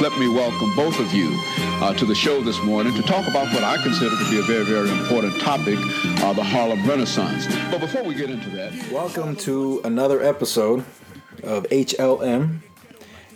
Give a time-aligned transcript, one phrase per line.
[0.00, 1.30] let me welcome both of you
[1.80, 4.42] uh, to the show this morning to talk about what I consider to be a
[4.42, 5.78] very, very important topic,
[6.22, 7.46] uh, the Harlem Renaissance.
[7.70, 10.84] But before we get into that, Welcome to another episode
[11.42, 12.60] of HLM.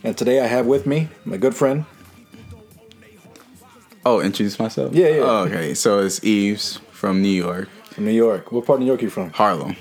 [0.05, 1.85] And today I have with me my good friend.
[4.05, 4.95] Oh, introduce myself?
[4.95, 5.21] Yeah, yeah.
[5.23, 8.53] Oh, okay, so it's Yves from New York, from New York.
[8.53, 9.31] What part of New York are you from?
[9.31, 9.77] Harlem.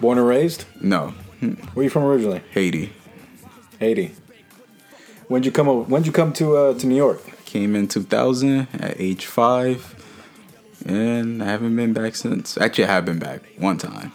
[0.00, 0.64] Born and raised?
[0.80, 2.42] No, Where are you from originally?
[2.52, 2.92] Haiti.
[3.80, 4.12] Haiti.
[5.28, 5.66] When'd you come?
[5.88, 7.20] When'd you come to uh, to New York?
[7.44, 9.94] Came in 2000 at age five,
[10.86, 12.56] and I haven't been back since.
[12.58, 14.12] Actually, I have been back one time,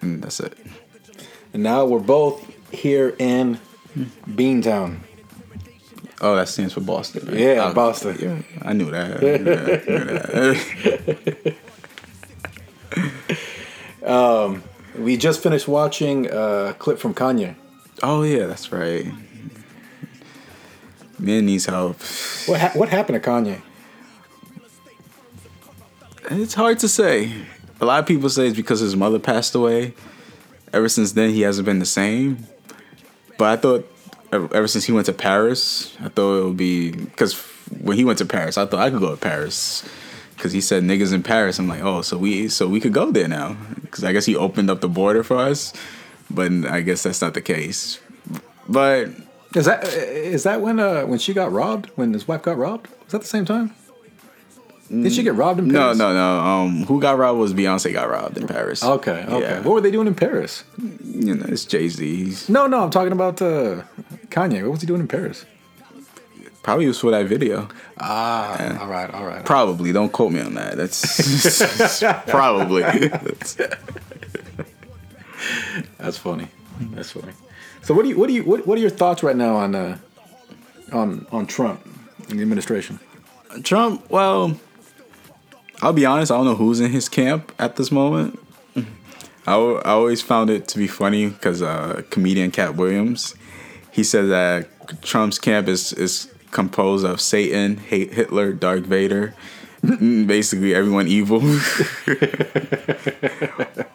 [0.00, 0.56] and that's it.
[1.52, 3.58] And now we're both here in
[4.26, 4.98] Beantown.
[6.22, 7.26] Oh, that stands for Boston.
[7.26, 7.38] Right?
[7.38, 8.16] Yeah, Oh, Boston.
[8.18, 9.16] Yeah, I knew that.
[9.16, 9.68] I knew that.
[9.70, 10.04] I knew
[14.02, 14.62] that.
[14.98, 17.54] We just finished watching a clip from Kanye.
[18.02, 19.04] oh yeah, that's right.
[21.18, 21.96] Man needs help.
[22.46, 23.60] What ha- what happened to Kanye?
[26.30, 27.32] It's hard to say.
[27.80, 29.94] A lot of people say it's because his mother passed away.
[30.72, 32.46] Ever since then, he hasn't been the same.
[33.38, 33.92] But I thought,
[34.32, 37.34] ever ever since he went to Paris, I thought it would be because
[37.80, 39.88] when he went to Paris, I thought I could go to Paris
[40.34, 41.58] because he said niggas in Paris.
[41.58, 44.36] I'm like, oh, so we so we could go there now because I guess he
[44.36, 45.72] opened up the border for us.
[46.30, 48.00] But I guess that's not the case.
[48.68, 49.10] But
[49.56, 51.86] Is that is that when uh when she got robbed?
[51.96, 52.88] When his wife got robbed?
[53.04, 53.74] Was that the same time?
[54.88, 55.98] Did she get robbed in Paris?
[55.98, 56.14] no, no.
[56.14, 56.40] No.
[56.46, 58.84] Um, who got robbed was Beyonce got robbed in Paris.
[58.84, 59.40] Okay, okay.
[59.40, 59.60] Yeah.
[59.62, 60.62] What were they doing in Paris?
[61.04, 62.48] You know, it's Jay Z's.
[62.48, 63.82] No, no, I'm talking about uh,
[64.28, 64.62] Kanye.
[64.62, 65.44] What was he doing in Paris?
[66.62, 67.68] Probably was for that video.
[67.98, 69.44] Ah, all right, all right.
[69.44, 69.90] Probably.
[69.92, 70.76] Don't quote me on that.
[70.76, 72.82] That's probably.
[75.98, 76.48] That's funny.
[76.92, 77.32] That's funny.
[77.86, 79.76] So, what do you, what do you, what, what are your thoughts right now on,
[79.76, 79.96] uh,
[80.90, 81.86] on, on Trump
[82.28, 82.98] and the administration?
[83.62, 84.10] Trump.
[84.10, 84.58] Well,
[85.80, 86.32] I'll be honest.
[86.32, 88.40] I don't know who's in his camp at this moment.
[89.46, 93.36] I, I always found it to be funny because uh, comedian Katt Williams,
[93.92, 99.32] he said that Trump's camp is is composed of Satan, Hitler, Darth Vader,
[100.26, 101.40] basically everyone evil.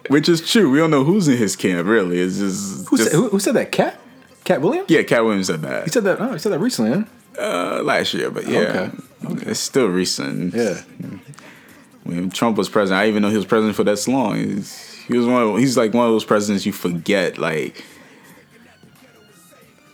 [0.09, 0.69] Which is true.
[0.69, 1.88] We don't know who's in his camp.
[1.88, 3.72] Really, it's just, Who, just said, who, who said that?
[3.72, 4.00] Katt?
[4.44, 4.90] Katt Williams?
[4.90, 5.03] yeah.
[5.03, 5.84] Katt Williams said that.
[5.85, 6.19] He said that.
[6.19, 7.03] Oh, he said that recently, huh?
[7.40, 8.91] Uh, last year, but yeah,
[9.25, 10.53] Okay, it's still recent.
[10.53, 10.81] Yeah.
[12.03, 14.35] when Trump was president, I even know he was president for that so long.
[14.35, 15.41] He's, he was one.
[15.41, 17.38] Of, he's like one of those presidents you forget.
[17.38, 17.85] Like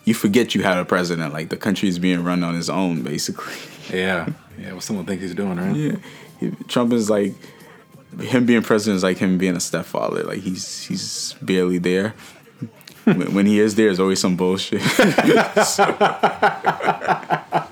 [0.08, 1.34] you forget you had a president.
[1.34, 3.54] Like the country is being run on his own, basically.
[3.94, 4.28] Yeah.
[4.60, 4.74] Yeah.
[4.74, 5.98] What someone thinks he's doing, right?
[6.42, 7.34] Yeah, Trump is like
[8.20, 10.24] him being president is like him being a stepfather.
[10.24, 12.14] Like he's he's barely there.
[13.06, 14.82] when, when he is there, there's always some bullshit.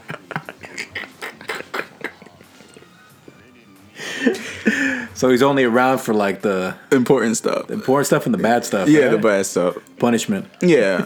[5.14, 7.70] So he's only around for like the Important stuff.
[7.72, 8.90] important stuff and the bad stuff.
[8.90, 9.12] Yeah, right?
[9.12, 9.78] the bad stuff.
[9.98, 10.48] punishment.
[10.62, 10.98] Yeah.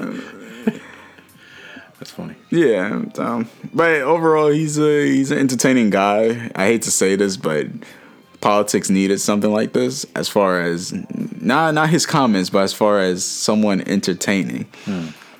[2.52, 6.50] Yeah, um, but overall, he's a he's an entertaining guy.
[6.56, 7.68] I hate to say this, but
[8.42, 10.06] politics needed something like this.
[10.16, 10.92] As far as
[11.40, 14.68] not not his comments, but as far as someone entertaining,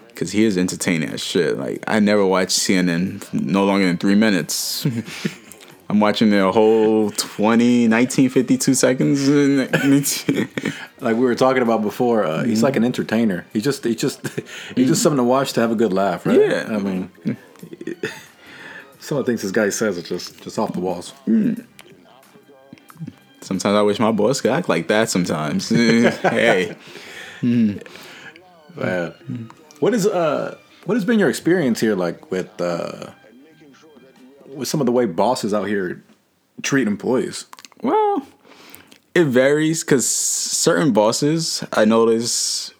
[0.08, 1.58] because he is entertaining as shit.
[1.58, 4.86] Like I never watched CNN no longer than three minutes.
[5.90, 9.28] I'm watching the whole 20, 19, 52 seconds.
[11.02, 13.46] Like we were talking about before, uh, he's like an entertainer.
[13.54, 14.20] He just, he just,
[14.76, 16.38] he's just something to watch to have a good laugh, right?
[16.38, 16.66] Yeah.
[16.68, 17.10] I mean,
[19.00, 21.14] some of the things this guy says are just, just off the walls.
[23.40, 25.10] sometimes I wish my boss could act like that.
[25.10, 26.76] Sometimes, hey.
[27.42, 27.82] Man.
[29.80, 33.12] What is, uh, what has been your experience here, like with, uh,
[34.60, 36.04] with some of the way bosses out here
[36.62, 37.46] treat employees?
[37.82, 38.28] Well,
[39.16, 42.74] it varies because certain bosses I notice,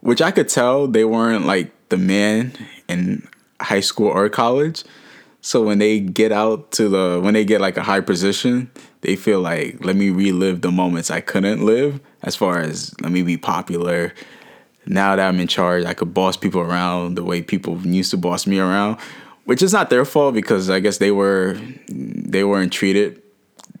[0.00, 2.52] which I could tell they weren't like the man
[2.88, 3.28] in
[3.60, 4.84] high school or college.
[5.40, 9.16] So when they get out to the when they get like a high position, they
[9.16, 12.00] feel like let me relive the moments I couldn't live.
[12.22, 14.14] As far as let me be popular.
[14.84, 18.16] Now that I'm in charge, I could boss people around the way people used to
[18.16, 18.98] boss me around,
[19.44, 21.58] which is not their fault because I guess they were
[21.88, 23.20] they weren't treated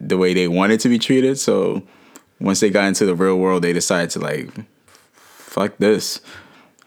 [0.00, 1.38] the way they wanted to be treated.
[1.38, 1.82] So
[2.40, 4.50] once they got into the real world, they decided to like,
[5.12, 6.20] fuck this.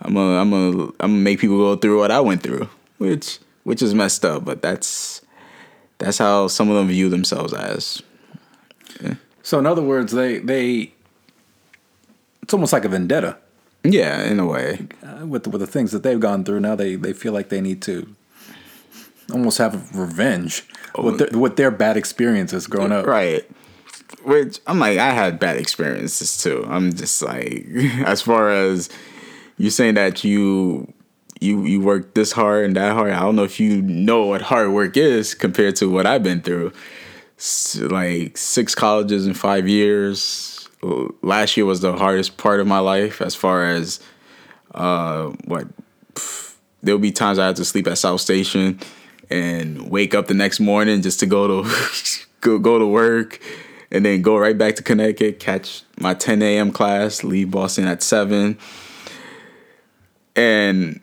[0.02, 2.68] I'm gonna, I'm gonna, I'm gonna make people go through what I went through,
[2.98, 4.44] which, which is messed up.
[4.44, 5.22] But that's,
[5.98, 8.02] that's how some of them view themselves as.
[9.44, 10.92] So in other words, they, they,
[12.42, 13.38] it's almost like a vendetta
[13.84, 14.88] Yeah, in a way.
[15.04, 16.60] uh, with the, with the things that they've gone through.
[16.62, 18.14] Now they, they feel like they need to
[19.32, 20.64] almost have revenge
[20.98, 23.06] with their, with their bad experiences growing up.
[23.06, 23.50] Right.
[24.24, 26.66] Which I'm like, I had bad experiences too.
[26.68, 27.66] I'm just like,
[28.06, 28.90] as far as
[29.58, 30.94] you saying that you
[31.42, 33.12] you you work this hard and that hard.
[33.12, 36.42] I don't know if you know what hard work is compared to what I've been
[36.42, 36.72] through.
[37.78, 40.70] Like six colleges in five years.
[41.22, 44.00] Last year was the hardest part of my life as far as
[44.74, 45.68] uh what
[46.14, 48.80] pff, there'll be times I have to sleep at South Station
[49.30, 51.70] and wake up the next morning just to go to
[52.42, 53.40] go, go to work
[53.92, 56.72] and then go right back to Connecticut, catch my 10 a.m.
[56.72, 58.58] class, leave Boston at 7.
[60.36, 61.00] And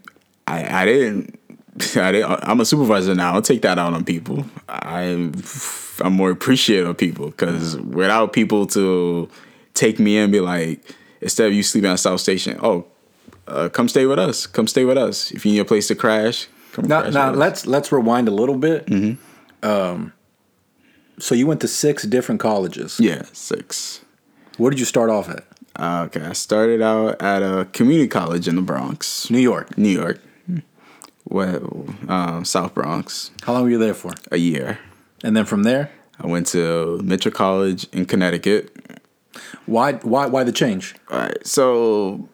[0.47, 1.39] I, I didn't
[1.97, 3.31] I didn't, I'm a supervisor now.
[3.31, 4.45] I don't take that out on people.
[4.69, 5.33] I'm
[6.01, 9.29] I'm more appreciative of people because without people to
[9.75, 12.87] take me in, be like, instead of you sleeping at South Station, oh,
[13.47, 14.47] uh, come stay with us.
[14.47, 15.31] Come stay with us.
[15.31, 16.49] If you need a place to crash,
[16.79, 18.87] Now, now let's let's rewind a little bit.
[18.87, 19.67] Mm-hmm.
[19.69, 20.13] Um,
[21.19, 22.99] so you went to six different colleges.
[23.01, 24.01] yeah, six.
[24.59, 25.45] Where did you start off at?
[25.77, 29.77] Uh, okay, I started out at a community college in the Bronx, New York.
[29.79, 30.21] New York.
[31.29, 34.11] Well, um, South Bronx, How long were you there for?
[34.33, 34.79] a year.
[35.25, 35.91] And then from there,
[36.21, 38.71] I went to Mitchell College in Connecticut.
[39.67, 40.95] why why why the change?
[41.11, 42.29] All right, so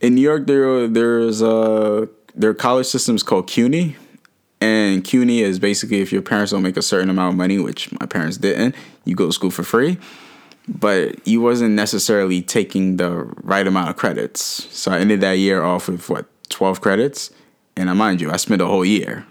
[0.00, 3.96] in New York, there there's a there college system is called CUNY,
[4.60, 7.90] and CUNY is basically if your parents don't make a certain amount of money, which
[7.98, 8.74] my parents didn't,
[9.04, 9.98] you go to school for free.
[10.68, 13.10] But you wasn't necessarily taking the
[13.42, 14.40] right amount of credits.
[14.76, 17.30] So I ended that year off with what twelve credits,
[17.76, 19.24] and I mind you, I spent a whole year.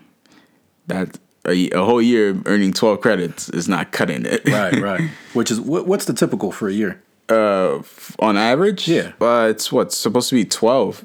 [0.87, 4.47] That a, a whole year earning twelve credits is not cutting it.
[4.47, 5.09] Right, right.
[5.33, 7.01] Which is what, what's the typical for a year?
[7.27, 7.81] uh,
[8.19, 9.11] on average, Yeah.
[9.19, 11.03] uh, it's what's supposed to be twelve.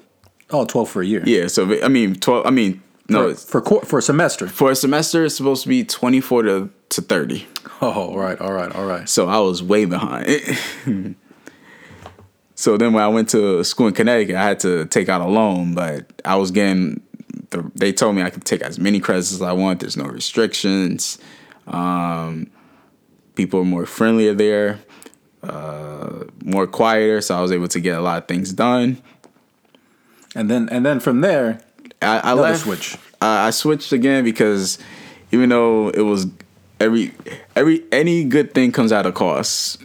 [0.52, 1.22] Oh, 12 for a year.
[1.26, 2.46] Yeah, so I mean twelve.
[2.46, 4.46] I mean no, For, for for a semester.
[4.46, 7.46] for a semester it's supposed to be twenty four to to thirty.
[7.82, 9.08] Oh, all right, all right, all right.
[9.08, 10.26] So I was way behind.
[12.54, 15.26] so then when I went to school in Connecticut, I had to take out a
[15.28, 17.00] loan, but I was getting.
[17.50, 19.80] The, they told me I could take as many credits as I want.
[19.80, 21.18] There's no restrictions.
[21.66, 22.50] Um,
[23.34, 24.78] people are more friendlier there,
[25.42, 29.00] uh, more quieter, so I was able to get a lot of things done.
[30.34, 31.60] And then and then from there,
[32.00, 32.60] I, I left.
[32.60, 32.96] switch.
[33.20, 34.78] I, I switched again because
[35.32, 36.26] even though it was
[36.78, 37.12] every
[37.56, 39.78] every any good thing comes at a cost,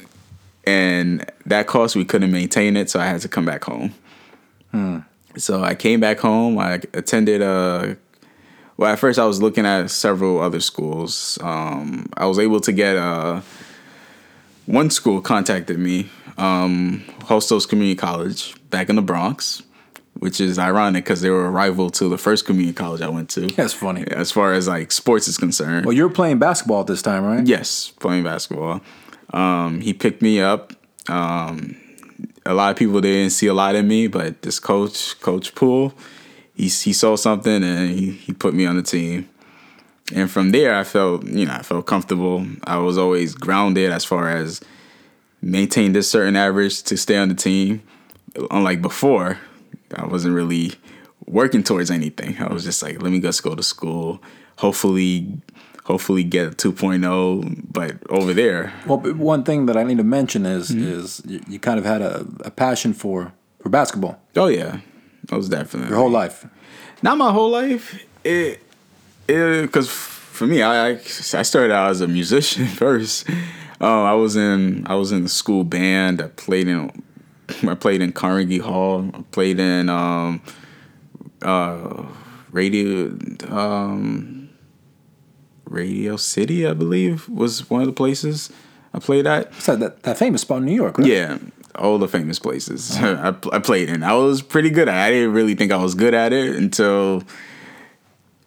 [0.66, 3.94] and that cost we couldn't maintain it, so I had to come back home.
[5.38, 6.58] So I came back home.
[6.60, 7.98] I attended a.
[8.78, 11.38] Well, at first I was looking at several other schools.
[11.42, 13.42] Um, I was able to get a.
[14.66, 16.10] One school contacted me,
[16.40, 19.62] um, Hostos Community College, back in the Bronx,
[20.26, 23.30] which is ironic because they were a rival to the first community college I went
[23.36, 23.42] to.
[23.60, 24.04] that's funny.
[24.10, 27.46] As far as like sports is concerned, Well, you're playing basketball at this time, right?
[27.46, 28.82] yes, playing basketball.
[29.32, 30.74] Um, he picked me up.
[31.08, 31.76] Um,
[32.44, 35.94] a lot of people didn't see a lot in me, but this coach, Coach Poole,
[36.56, 39.30] he he saw something and he, he put me on the team.
[40.14, 42.46] And from there, I felt you know I felt comfortable.
[42.64, 44.62] I was always grounded as far as
[45.42, 47.82] maintain this certain average to stay on the team.
[48.52, 49.38] Unlike before,
[49.94, 50.74] I wasn't really
[51.28, 52.38] working towards anything.
[52.40, 54.22] I was just like, let me just go to school.
[54.58, 55.38] Hopefully,
[55.86, 57.66] hopefully get a 2.0.
[57.72, 60.88] But over there, Well, but one thing that I need to mention is Mm-hmm.
[61.00, 64.80] is you, kind of had a, a passion for for basketball oh yeah,
[65.28, 66.46] that was definitely your whole life.
[67.02, 68.00] Not my whole life.
[68.24, 68.62] It,
[69.28, 73.28] it, because for me, I, I I started out as a musician first.
[73.82, 76.22] Um, I was in I was in the school band.
[76.22, 76.92] I played in
[77.68, 79.10] I played in Carnegie Hall.
[79.14, 80.42] I played in um,
[81.42, 82.06] uh,
[82.52, 83.18] radio
[83.50, 84.50] um,
[85.68, 88.52] Radio City, I believe, was one of the places
[88.94, 89.54] I played at.
[89.56, 91.08] So that that famous spot in New York, right?
[91.08, 91.38] Yeah,
[91.76, 94.04] all the famous places I, I played in.
[94.04, 94.96] I was pretty good at.
[94.96, 95.08] it.
[95.08, 97.24] I didn't really think I was good at it until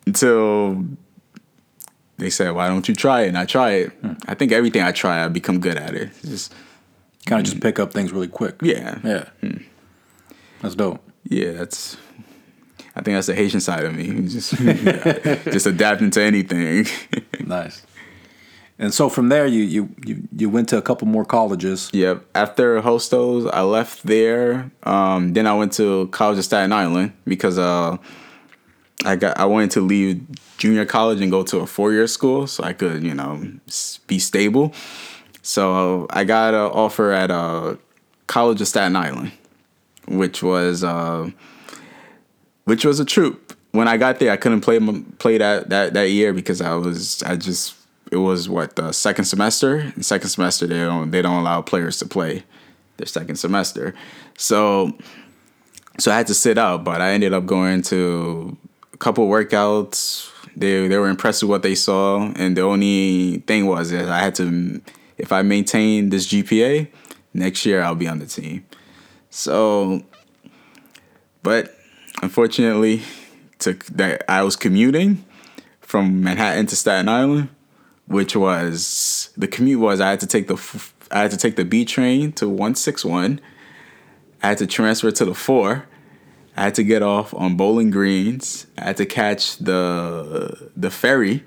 [0.07, 0.85] until
[2.17, 3.93] they said, "Why don't you try it?" And I try it.
[4.27, 6.09] I think everything I try, I become good at it.
[6.23, 6.55] It's just
[7.29, 8.57] Kind of just pick up things really quick.
[8.63, 9.25] yeah, Yeah.
[10.63, 11.01] That's dope.
[11.25, 11.53] yeah.
[11.53, 11.97] That's.
[12.97, 14.07] I think that's the Haitian side of me.
[14.29, 16.87] Just just adapting to anything.
[17.47, 17.83] Nice.
[18.81, 21.91] And so from there, you you you you went to a couple more colleges.
[21.93, 22.25] Yep.
[22.35, 24.71] After Hostos, I left there.
[24.83, 27.97] Um, then I went to College of Staten Island because uh,
[29.05, 30.21] I got I wanted to leave
[30.59, 33.41] junior college and go to a four year school so I could you know
[34.09, 34.73] be stable.
[35.43, 37.79] So I got an offer at a
[38.27, 39.33] College of Staten Island,
[40.07, 41.31] which was uh,
[42.65, 43.57] which was a troop.
[43.73, 44.79] when I got there, I couldn't play
[45.19, 47.75] play that that that year because I was I just
[48.11, 49.93] it was what the second semester.
[50.01, 52.45] Second semester they don't they don't allow players to play
[52.97, 53.95] their second semester,
[54.37, 54.93] so
[55.99, 56.85] so I had to sit out.
[56.85, 58.57] But I ended up going to
[58.93, 60.31] a couple workouts.
[60.57, 64.21] They they were impressed with what they saw, and the only thing was that I
[64.21, 64.81] had to
[65.19, 66.89] if I maintain this GPA
[67.35, 68.65] next year, I'll be on the team.
[69.31, 70.03] So,
[71.43, 71.77] but
[72.23, 73.03] unfortunately,
[73.59, 75.25] took that I was commuting
[75.81, 77.49] from Manhattan to Staten Island,
[78.07, 81.65] which was the commute was I had to take the I had to take the
[81.65, 83.41] B train to 161.
[84.43, 85.87] I had to transfer to the 4.
[86.57, 88.67] I had to get off on Bowling Greens.
[88.77, 91.45] I had to catch the the ferry.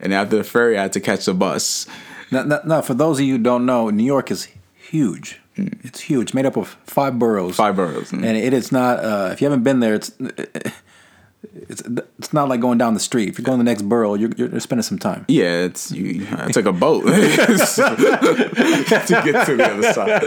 [0.00, 1.86] And after the ferry, I had to catch the bus.
[2.32, 5.40] Now, now, now, for those of you who don't know, New York is huge.
[5.54, 7.56] It's huge, made up of five boroughs.
[7.56, 8.10] Five boroughs.
[8.12, 9.04] and it is not.
[9.04, 10.10] Uh, if you haven't been there, it's
[11.54, 11.82] it's
[12.18, 13.28] it's not like going down the street.
[13.28, 15.24] If you're going to the next borough, you're, you're spending some time.
[15.28, 16.26] Yeah, it's you.
[16.32, 17.12] I took a boat to
[19.24, 20.22] get to the other side.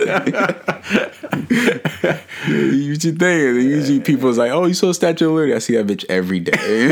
[2.47, 3.19] you you think?
[3.63, 6.89] Usually people's like, "Oh, you saw Statue of Liberty." I see that bitch every day.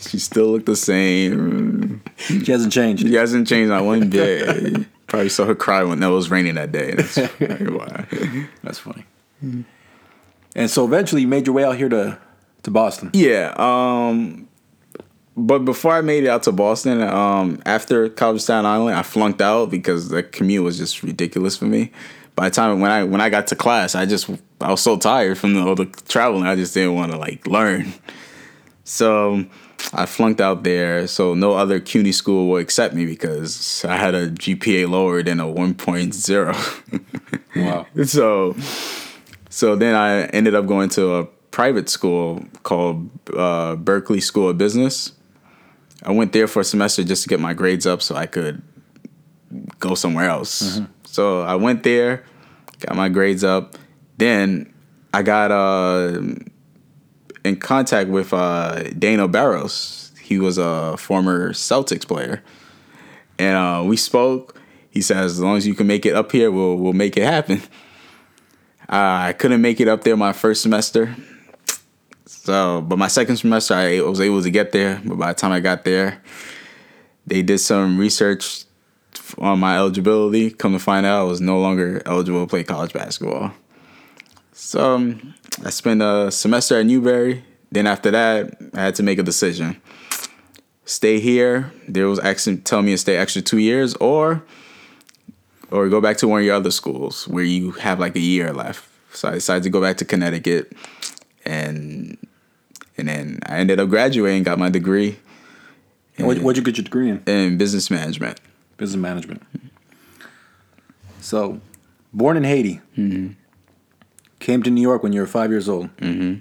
[0.00, 1.79] she still looked the same.
[2.20, 3.02] She hasn't changed.
[3.02, 4.86] She hasn't changed not one bit.
[5.06, 6.92] Probably saw her cry when it was raining that day.
[6.92, 8.06] That's why.
[8.62, 9.04] That's funny.
[10.54, 12.18] And so eventually, you made your way out here to
[12.62, 13.10] to Boston.
[13.14, 13.54] Yeah.
[13.56, 14.48] Um,
[15.36, 19.40] but before I made it out to Boston, um, after College Staten Island, I flunked
[19.40, 21.92] out because the commute was just ridiculous for me.
[22.36, 24.96] By the time when I when I got to class, I just I was so
[24.96, 26.44] tired from the, all the traveling.
[26.44, 27.92] I just didn't want to like learn.
[28.84, 29.44] So
[29.92, 31.06] I flunked out there.
[31.06, 35.40] So no other CUNY school will accept me because I had a GPA lower than
[35.40, 37.00] a 1.0.
[37.56, 37.86] Wow.
[38.04, 38.54] so
[39.48, 44.58] so then I ended up going to a private school called uh, Berkeley School of
[44.58, 45.12] Business.
[46.02, 48.62] I went there for a semester just to get my grades up so I could
[49.80, 50.80] go somewhere else.
[51.04, 52.24] So I went there,
[52.78, 53.74] got my grades up.
[54.16, 54.72] Then
[55.12, 56.20] I got uh,
[57.44, 58.84] in contact with uh,
[59.28, 60.12] Barros.
[60.20, 62.42] He was a former Celtics player,
[63.38, 64.60] and uh, we spoke.
[64.90, 67.24] He says, "As long as you can make it up here, we'll we'll make it
[67.24, 67.62] happen."
[68.90, 71.14] Uh, I couldn't make it up there my first semester.
[72.26, 75.00] So, but my second semester, I was able to get there.
[75.04, 76.20] But by the time I got there,
[77.24, 78.64] they did some research
[79.38, 80.50] on my eligibility.
[80.50, 83.52] Come to find out, I was no longer eligible to play college basketball.
[84.62, 87.42] So, um, I spent a semester at Newbury.
[87.72, 89.80] Then after that, I had to make a decision:
[90.84, 91.72] stay here.
[91.88, 94.42] There was actually telling me to stay extra two years, or
[95.70, 98.52] or go back to one of your other schools where you have like a year
[98.52, 98.86] left.
[99.12, 100.72] So I decided to go back to Connecticut,
[101.46, 102.18] and
[102.98, 105.18] and then I ended up graduating, got my degree
[106.18, 107.22] What, what'd you get your degree in?
[107.26, 108.38] in business management.
[108.76, 109.42] Business management.
[111.22, 111.60] So,
[112.12, 112.80] born in Haiti,
[114.40, 115.94] came to New York when you were five years old.
[115.98, 116.40] Mm-hmm.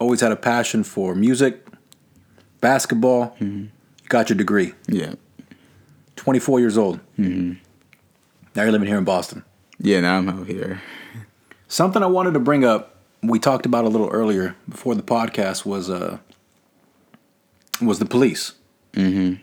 [0.00, 1.66] Always had a passion for music,
[2.60, 3.36] basketball.
[3.40, 3.70] You
[4.08, 4.74] got your degree.
[4.88, 5.14] Yeah,
[6.16, 7.00] 24 years old.
[7.18, 7.52] Mm-hmm.
[8.54, 9.44] Now you're living here in Boston.
[9.78, 10.00] yeah.
[10.00, 10.82] Now I'm out here.
[11.68, 15.64] Something I wanted to bring up, we talked about a little earlier before the podcast
[15.64, 16.18] was uh
[17.80, 18.52] was the police,
[18.92, 19.42] mm-hmm.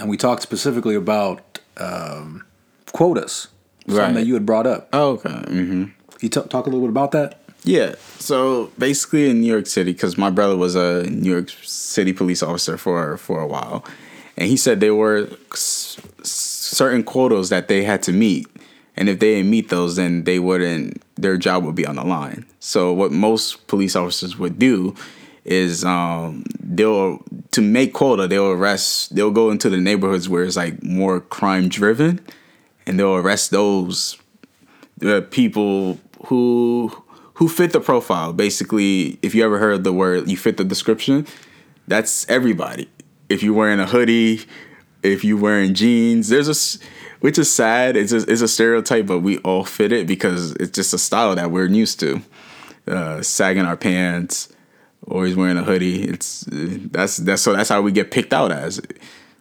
[0.00, 2.44] and we talked specifically about um,
[2.92, 3.48] quotas,
[3.88, 4.14] something Right.
[4.14, 4.88] that you had brought up.
[4.92, 5.30] Oh, okay.
[5.48, 5.84] hmm
[6.20, 7.40] You t- talk a little bit about that.
[7.64, 7.94] Yeah.
[8.18, 12.42] So basically, in New York City, because my brother was a New York City police
[12.42, 13.84] officer for for a while,
[14.36, 18.46] and he said there were s- certain quotas that they had to meet,
[18.96, 21.02] and if they didn't meet those, then they wouldn't.
[21.16, 22.44] Their job would be on the line.
[22.60, 24.94] So what most police officers would do
[25.44, 30.56] is um, they'll to make quota they'll arrest they'll go into the neighborhoods where it's
[30.56, 32.20] like more crime driven
[32.88, 34.18] and they'll arrest those
[34.96, 36.90] the people who
[37.34, 38.32] who fit the profile.
[38.32, 41.26] Basically, if you ever heard the word you fit the description,
[41.86, 42.88] that's everybody.
[43.28, 44.40] If you're wearing a hoodie,
[45.02, 46.84] if you're wearing jeans, there's a
[47.20, 47.96] which is sad.
[47.96, 51.34] It's a, it's a stereotype, but we all fit it because it's just a style
[51.36, 52.22] that we're used to.
[52.86, 54.48] Uh, sagging our pants,
[55.06, 56.04] always wearing a hoodie.
[56.04, 58.80] It's uh, that's that's so that's how we get picked out as.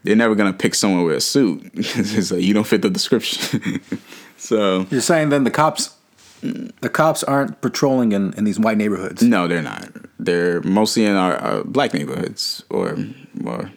[0.04, 1.70] They're never gonna pick someone with a suit.
[1.74, 3.82] it's like you don't fit the description.
[4.38, 5.96] so You're saying then the cops,
[6.42, 9.22] the cops aren't patrolling in, in these white neighborhoods.
[9.24, 9.90] No, they're not.
[10.20, 12.98] They're mostly in our, our black neighborhoods or
[13.44, 13.72] or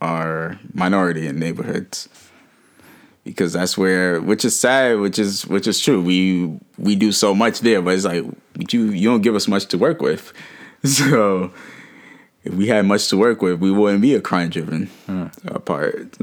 [0.00, 2.08] our minority in neighborhoods.
[3.24, 7.34] because that's where which is sad which is which is true we we do so
[7.34, 8.24] much there but it's like
[8.72, 10.32] you you don't give us much to work with
[10.84, 11.52] so
[12.44, 16.16] if we had much to work with we wouldn't be a crime driven uh, part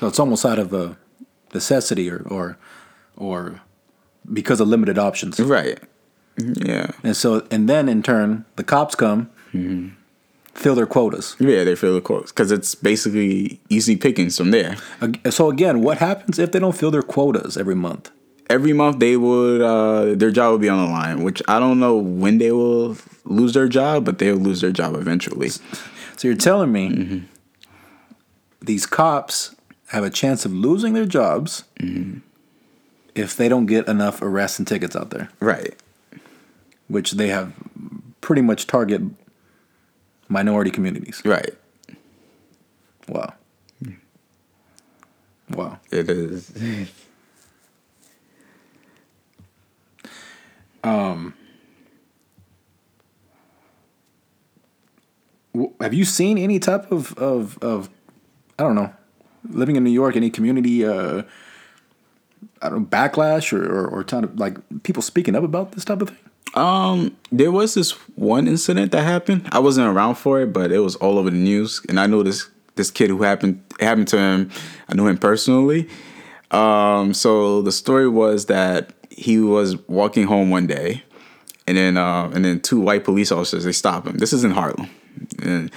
[0.00, 0.96] So it's almost out of a
[1.54, 2.56] necessity or or
[3.16, 3.60] or
[4.32, 5.38] because of limited options.
[5.40, 5.78] right
[6.38, 9.28] yeah And so and then in turn the cops come,
[10.54, 11.36] fill their quotas.
[11.38, 14.76] yeah they fill the quotas because it's basically easy pickings from there
[15.30, 18.10] So again, what happens if they don't fill their quotas every month?
[18.50, 21.80] Every month they would uh, their job would be on the line which i don't
[21.80, 22.96] know when they will
[23.30, 25.48] lose their job but they'll lose their job eventually.
[25.48, 27.18] So you're telling me mm-hmm.
[28.60, 29.54] these cops
[29.88, 32.18] have a chance of losing their jobs mm-hmm.
[33.14, 35.74] if they don't get enough arrests and tickets out there, right.
[36.88, 37.52] Which they have
[38.20, 39.00] pretty much target
[40.28, 41.22] minority communities.
[41.24, 41.54] right.
[43.08, 43.32] Wow.
[43.82, 43.96] Mm.
[45.50, 45.80] Wow.
[45.90, 46.52] it is
[55.54, 57.90] W- Have you seen any type of of, of
[58.58, 58.92] I don't know,
[59.48, 61.22] living in New York, any community uh
[62.62, 65.84] I don't know, backlash or, or, or kind of like people speaking up about this
[65.84, 66.18] type of thing?
[66.54, 69.48] Um, there was this one incident that happened.
[69.52, 72.22] I wasn't around for it, but it was all over the news, and I know
[72.22, 74.50] this this kid who happened it happened to him.
[74.88, 75.88] I knew him personally.
[76.50, 81.02] Um, so the story was that he was walking home one day,
[81.66, 84.16] and then uh, and then two white police officers they stop him.
[84.16, 84.88] This is in Harlem,
[85.42, 85.70] and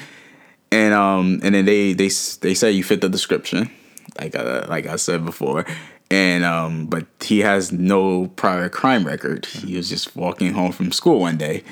[0.71, 3.69] and um and then they they they say you fit the description,
[4.17, 5.65] like uh, like I said before,
[6.09, 9.45] and um but he has no prior crime record.
[9.45, 11.65] He was just walking home from school one day,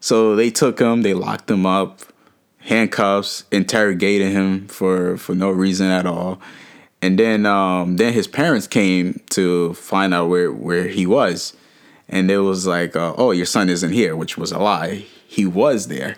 [0.00, 2.00] so they took him, they locked him up,
[2.60, 6.40] handcuffs, interrogated him for for no reason at all,
[7.02, 11.54] and then um then his parents came to find out where where he was,
[12.08, 15.06] and it was like uh, oh your son isn't here, which was a lie.
[15.26, 16.16] He was there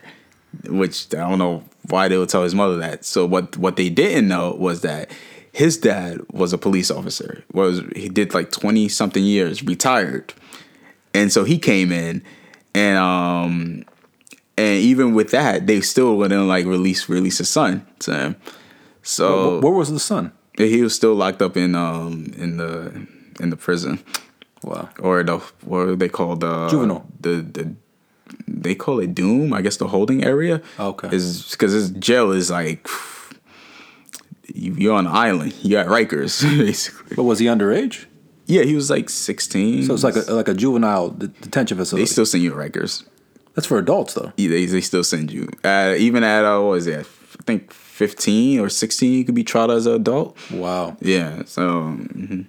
[0.66, 3.04] which I don't know why they would tell his mother that.
[3.04, 5.10] So what what they didn't know was that
[5.52, 7.44] his dad was a police officer.
[7.52, 10.34] Was he did like twenty something years, retired,
[11.14, 12.22] and so he came in,
[12.74, 13.84] and um,
[14.58, 18.36] and even with that, they still wouldn't like release release his son to him.
[19.02, 20.32] So Wh- Where was the son?
[20.68, 23.06] He was still locked up in um in the
[23.40, 23.98] in the prison
[24.62, 24.90] Wow.
[25.00, 27.06] or the what are they call the Juvenile.
[27.20, 27.74] the the
[28.46, 31.08] they call it doom i guess the holding area Okay.
[31.16, 32.86] is because this jail is like
[34.54, 38.04] you, you're on an island you got rikers basically But was he underage?
[38.46, 42.02] yeah he was like 16 So it's like a like a juvenile detention facility.
[42.04, 43.04] they still send you rikers
[43.54, 44.32] That's for adults though.
[44.36, 47.72] Yeah, they, they still send you uh, even at uh, what is it i think
[47.72, 50.96] 15 or 16 you could be tried as an adult Wow.
[51.00, 51.62] yeah so
[52.14, 52.46] mhm.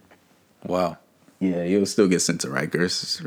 [0.66, 0.98] Wow.
[1.40, 3.20] Yeah, you'll still get sent to Rikers.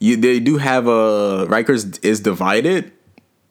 [0.00, 2.92] You they do have a Rikers is divided,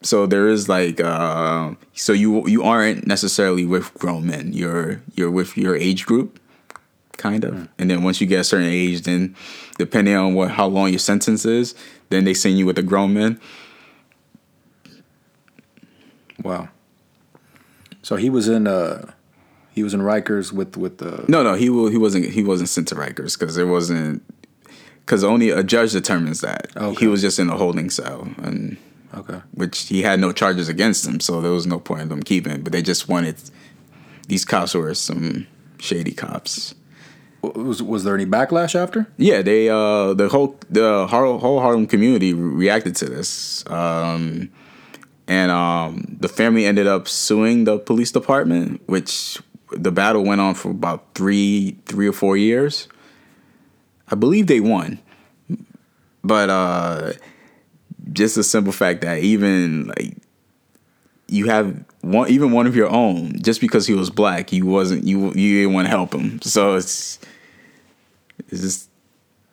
[0.02, 4.52] so there is like uh, so you you aren't necessarily with grown men.
[4.52, 6.38] You're you're with your age group,
[7.16, 7.66] kind of.
[7.76, 9.34] And then once you get a certain age, then
[9.78, 11.74] depending on what how long your sentence is,
[12.10, 13.40] then they send you with the grown men.
[16.42, 16.68] Wow.
[18.08, 19.12] So he was in uh
[19.74, 21.88] he was in Rikers with with the No, no, he will.
[21.90, 22.24] He wasn't.
[22.24, 24.22] He wasn't sent to Rikers because it wasn't.
[25.04, 26.74] Because only a judge determines that.
[26.74, 27.00] Okay.
[27.00, 28.78] He was just in a holding cell, and
[29.14, 29.40] Okay.
[29.52, 32.62] which he had no charges against him, so there was no point in them keeping.
[32.62, 33.36] But they just wanted
[34.26, 35.46] these cops were some
[35.78, 36.74] shady cops.
[37.42, 39.06] Was was there any backlash after?
[39.18, 44.48] Yeah, they uh the whole the whole Harlem community reacted to this, um,
[45.28, 49.38] and um the family ended up suing the police department, which
[49.70, 52.88] the battle went on for about three three or four years.
[54.08, 54.98] I believe they won,
[56.24, 57.12] but uh
[58.12, 60.16] just the simple fact that even like
[61.28, 65.04] you have one even one of your own just because he was black you wasn't
[65.04, 67.18] you you didn't want to help him so it's
[68.48, 68.90] it's just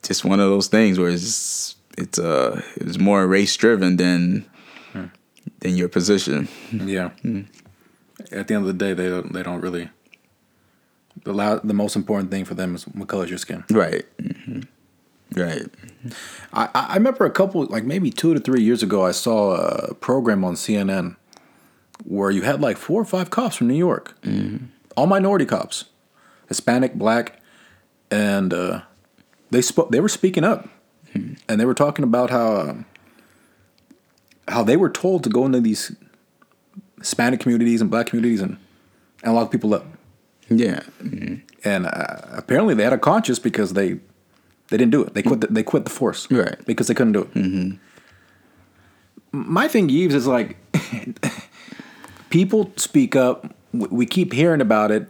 [0.03, 4.45] just one of those things where it's it's uh it's more race driven than
[5.65, 7.09] than your position Yeah.
[8.31, 9.89] At the end of the day, they don't they don't really.
[11.23, 13.63] The the most important thing for them is what color is your skin.
[13.71, 14.61] right hmm
[15.35, 15.67] right
[16.53, 19.93] I, I remember a couple, like maybe two to three years ago, I saw a
[19.95, 21.15] program on CNN
[22.05, 24.13] where you had like four or five cops from New York,
[24.95, 25.85] all minority cops,
[26.47, 27.41] Hispanic, black,
[28.11, 28.81] and uh,
[29.49, 29.91] they spoke.
[29.91, 30.69] They were speaking up,
[31.49, 32.85] and they were talking about how um,
[34.47, 35.95] how they were told to go into these
[36.99, 38.57] Hispanic communities and black communities and
[39.23, 39.85] and lock people up.
[40.49, 40.81] Yeah.
[41.01, 41.41] Mhm.
[41.63, 43.99] and uh, apparently they had a conscience because they
[44.69, 45.13] they didn't do it.
[45.13, 45.41] They quit.
[45.41, 46.63] The, they quit the force, Right.
[46.65, 47.33] Because they couldn't do it.
[47.33, 47.77] Mm-hmm.
[49.31, 50.57] My thing, Yves, is like
[52.29, 53.53] people speak up.
[53.73, 55.07] We keep hearing about it,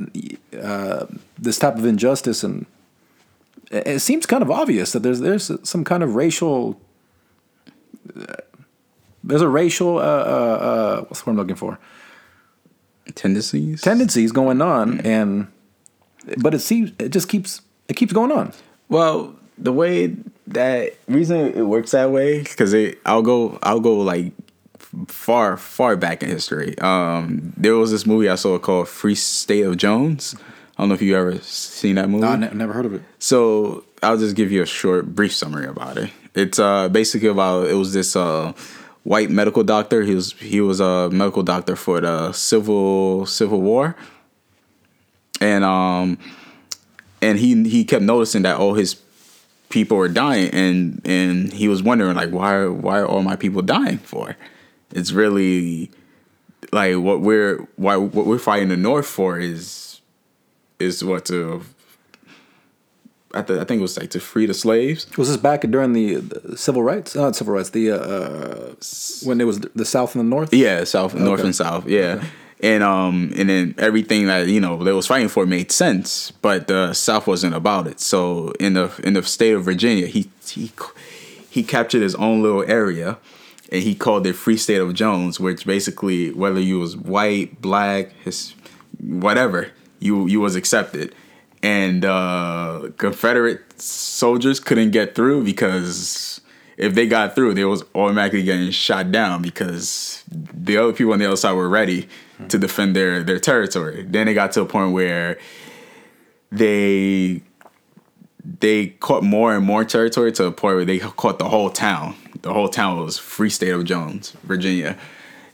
[0.59, 1.05] uh,
[1.37, 2.65] this type of injustice, and
[3.71, 6.79] it it seems kind of obvious that there's there's some kind of racial.
[9.25, 9.97] There's a racial.
[9.97, 11.79] Uh, uh, uh, what's the word I'm looking for?
[13.13, 13.81] Tendencies.
[13.81, 15.47] tendencies going on and
[16.39, 18.51] but it seems it just keeps it keeps going on
[18.89, 20.15] Well, the way
[20.47, 24.33] that reason it works that way because it I'll go I'll go like
[25.07, 26.77] far far back in history.
[26.79, 30.35] Um, there was this movie I saw called Free State of Jones.
[30.77, 32.23] I don't know if you ever seen that movie.
[32.23, 35.33] no, I ne- never heard of it So I'll just give you a short, brief
[35.33, 36.09] summary about it.
[36.33, 38.51] It's uh, basically about it was this uh,
[39.05, 40.03] white medical doctor.
[40.03, 43.95] He was he was a medical doctor for the civil Civil War,
[45.39, 46.17] and um,
[47.21, 48.95] and he he kept noticing that all his
[49.69, 53.61] people were dying, and and he was wondering like why why are all my people
[53.61, 54.35] dying for?
[54.91, 55.91] It's really
[56.73, 60.01] like what we're why what we're fighting the North for is
[60.79, 61.61] is what to
[63.35, 65.07] I, th- I think it was like to free the slaves.
[65.17, 68.75] was this back during the, the civil rights not civil rights the uh, uh
[69.23, 71.87] when it was the south and the north Yeah, south, north, and south.
[71.87, 72.23] Yeah,
[72.61, 76.67] and um, and then everything that you know they was fighting for made sense, but
[76.67, 77.99] the South wasn't about it.
[77.99, 80.71] So in the in the state of Virginia, he he
[81.49, 83.17] he captured his own little area,
[83.71, 88.13] and he called it Free State of Jones, which basically whether you was white, black,
[88.23, 88.55] his
[88.99, 91.13] whatever, you you was accepted.
[91.65, 96.39] And uh, Confederate soldiers couldn't get through because
[96.77, 101.17] if they got through, they was automatically getting shot down because the other people on
[101.17, 102.07] the other side were ready
[102.49, 104.03] to defend their their territory.
[104.07, 105.39] Then it got to a point where
[106.51, 107.41] they
[108.43, 112.13] they caught more and more territory to a point where they caught the whole town.
[112.43, 114.99] The whole town was Free State of Jones, Virginia.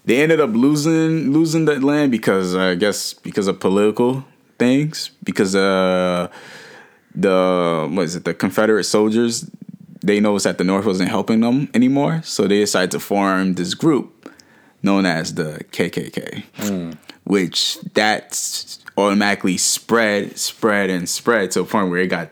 [0.03, 4.25] They ended up losing losing that land because I guess because of political
[4.61, 5.11] things.
[5.23, 6.27] Because uh,
[7.15, 8.23] the what is it?
[8.23, 9.49] The Confederate soldiers
[10.03, 13.73] they noticed that the North wasn't helping them anymore, so they decided to form this
[13.75, 14.07] group
[14.83, 16.43] known as the KKK,
[17.23, 18.33] which that
[18.97, 22.29] automatically spread, spread, and spread to a point where it got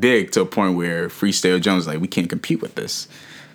[0.00, 3.06] big to a point where Freestyle Jones like we can't compete with this,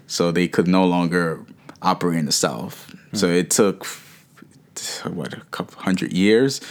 [0.05, 1.43] so they could no longer
[1.81, 2.93] operate in the South.
[3.13, 3.87] So it took
[5.05, 6.61] what a couple hundred years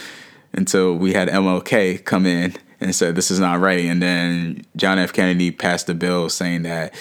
[0.53, 4.99] until we had MLK come in and said this is not right, and then John
[4.99, 5.13] F.
[5.13, 6.93] Kennedy passed a bill saying that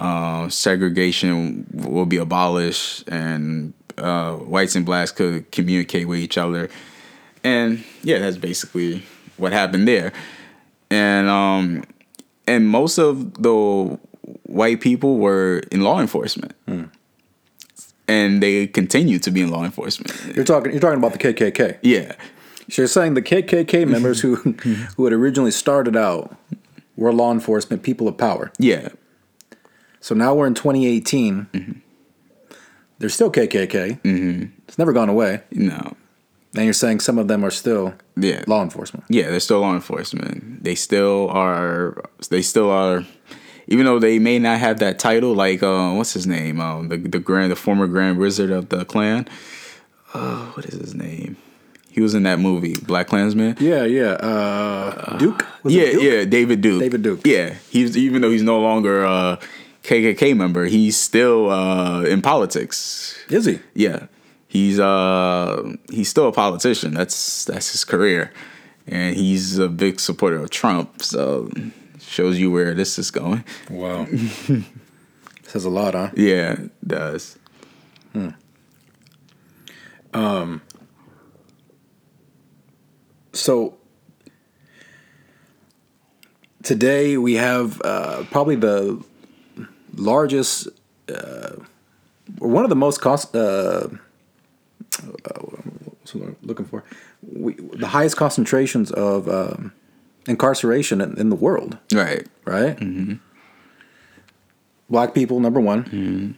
[0.00, 6.68] uh, segregation will be abolished and uh, whites and blacks could communicate with each other,
[7.44, 9.02] and yeah, that's basically
[9.36, 10.12] what happened there,
[10.90, 11.84] and um,
[12.46, 13.98] and most of the
[14.44, 16.54] white people were in law enforcement.
[18.08, 20.34] And they continue to be in law enforcement.
[20.34, 22.14] you're talking you're talking about the kkk Yeah,
[22.68, 24.36] so you're saying the kkk members who
[24.96, 26.36] who had originally started out
[26.96, 28.88] were law enforcement people of power yeah,
[30.00, 31.82] so now we're in 2018
[32.98, 34.44] they're still kkk mm-hmm.
[34.68, 35.96] it's never gone away no,
[36.54, 38.44] and you're saying some of them are still yeah.
[38.46, 40.62] law enforcement Yeah, they're still law enforcement.
[40.62, 42.02] They still are.
[42.30, 43.04] They still are.
[43.68, 46.60] Even though they may not have that title, like uh, what's his name?
[46.60, 49.28] Um, the the grand, the former grand wizard of the Klan.
[50.12, 51.36] Uh, what is his name?
[51.92, 53.56] He was in that movie Black Klansman.
[53.60, 56.02] yeah yeah uh, duke Was yeah, Duke?
[56.02, 56.80] yeah, David Duke.
[56.80, 57.20] David Duke.
[57.26, 59.38] Yeah, he's even though he's no longer a
[59.84, 63.16] KKK member, he's still uh, in politics.
[63.28, 64.06] is he Yeah,
[64.48, 66.94] he's uh he's still a politician.
[66.94, 68.32] That's that's his career,
[68.86, 71.02] and he's a big supporter of Trump.
[71.02, 71.50] So
[72.00, 73.44] shows you where this is going.
[73.70, 74.06] wow
[75.42, 77.38] says a lot huh Yeah, it does.
[83.32, 83.76] So
[86.62, 89.02] today we have uh, probably the
[89.96, 90.68] largest,
[91.12, 91.52] uh,
[92.38, 93.34] one of the most cost.
[93.34, 93.88] Uh,
[95.24, 95.40] uh,
[96.42, 96.84] looking for?
[97.22, 99.72] We, the highest concentrations of um,
[100.26, 102.26] incarceration in, in the world, Right.
[102.44, 102.76] right?
[102.76, 103.14] Mm-hmm.
[104.90, 106.36] Black people number one,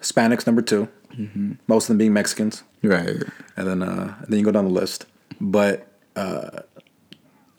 [0.00, 0.88] Hispanics number 2
[1.68, 3.22] most of them being Mexicans Right.
[3.56, 5.04] and then uh, and then you go down the list.
[5.40, 6.60] But uh,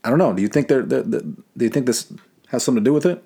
[0.03, 0.33] I don't know.
[0.33, 2.11] Do you think they're, they're, they do you think this
[2.49, 3.23] has something to do with it?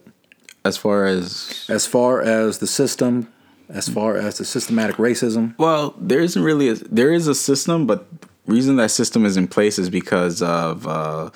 [0.64, 3.32] As far as As far as the system,
[3.70, 7.86] as far as the systematic racism, well, there isn't really a, there is a system,
[7.88, 8.08] but
[8.46, 11.30] reason that system is in place is because of uh,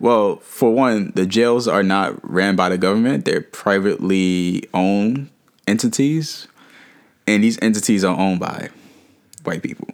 [0.00, 5.30] well, for one, the jails are not ran by the government; they're privately owned
[5.66, 6.46] entities,
[7.26, 8.68] and these entities are owned by
[9.44, 9.88] white people,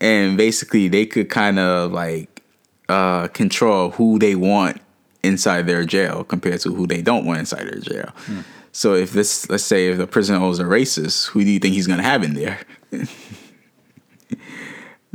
[0.00, 2.28] and basically they could kind of like
[2.90, 4.80] uh, control who they want
[5.22, 8.10] inside their jail compared to who they don't want inside their jail.
[8.72, 11.74] So if this, let's say, if the prison owns a racist, who do you think
[11.74, 12.58] he's gonna have in there?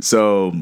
[0.00, 0.52] so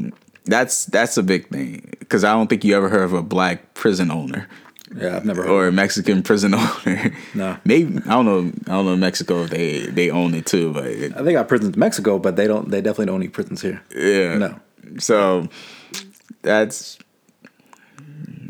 [0.44, 3.74] that's that's a big thing because I don't think you ever heard of a black
[3.74, 4.46] prison owner
[4.94, 5.50] Yeah, I've never heard.
[5.50, 7.12] or a Mexican prison owner.
[7.35, 7.57] No.
[7.64, 8.53] maybe I don't know.
[8.66, 11.33] I don't know Mexico if they they own it too, but it, I think I
[11.33, 12.70] got prisons in Mexico, but they don't.
[12.70, 13.83] They definitely don't need prisons here.
[13.94, 14.61] yeah, No.
[14.98, 15.48] So
[16.42, 16.98] that's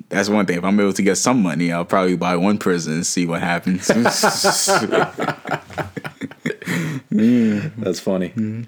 [0.09, 0.59] that's one thing.
[0.59, 3.41] If I'm able to get some money, I'll probably buy one prison and see what
[3.41, 3.87] happens.
[7.11, 8.67] That's funny.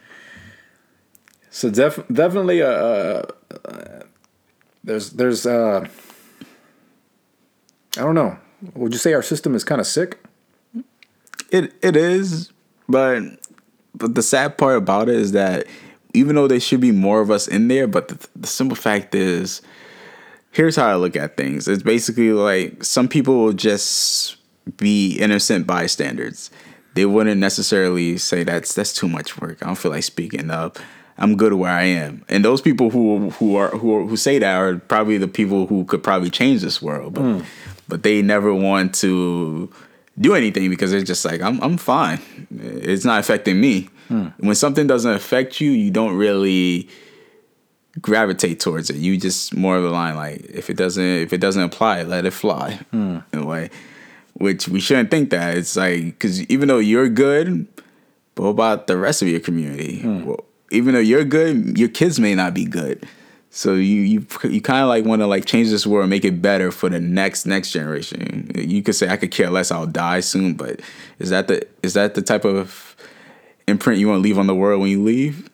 [1.50, 3.22] So def- definitely, uh, uh,
[3.64, 4.00] uh,
[4.84, 5.86] there's there's uh,
[7.96, 8.38] I don't know.
[8.74, 10.18] Would you say our system is kind of sick?
[11.50, 12.52] It it is,
[12.88, 13.22] but
[13.94, 15.66] but the sad part about it is that
[16.12, 19.14] even though there should be more of us in there, but the, the simple fact
[19.14, 19.62] is,
[20.56, 21.68] here's how I look at things.
[21.68, 24.36] It's basically like some people will just
[24.78, 26.50] be innocent bystanders.
[26.94, 29.62] They wouldn't necessarily say that's that's too much work.
[29.62, 30.78] I don't feel like speaking up.
[31.18, 32.24] I'm good where I am.
[32.28, 35.66] And those people who who are who are, who say that are probably the people
[35.66, 37.40] who could probably change this world, but hmm.
[37.86, 39.70] but they never want to
[40.18, 42.18] do anything because they're just like I'm I'm fine.
[42.50, 43.90] It's not affecting me.
[44.08, 44.28] Hmm.
[44.38, 46.88] When something doesn't affect you, you don't really
[48.00, 48.96] gravitate towards it.
[48.96, 52.24] You just more of a line like if it doesn't if it doesn't apply, let
[52.24, 53.18] it fly hmm.
[53.32, 53.70] in a way.
[54.34, 57.66] Which we shouldn't think that it's like because even though you're good,
[58.34, 60.00] but what about the rest of your community?
[60.00, 60.24] Hmm.
[60.24, 63.06] Well, even though you're good, your kids may not be good.
[63.50, 66.26] So you you you kind of like want to like change this world, and make
[66.26, 68.50] it better for the next next generation.
[68.54, 70.80] You could say I could care less, I'll die soon, but
[71.18, 72.94] is that the is that the type of
[73.66, 75.48] imprint you want to leave on the world when you leave?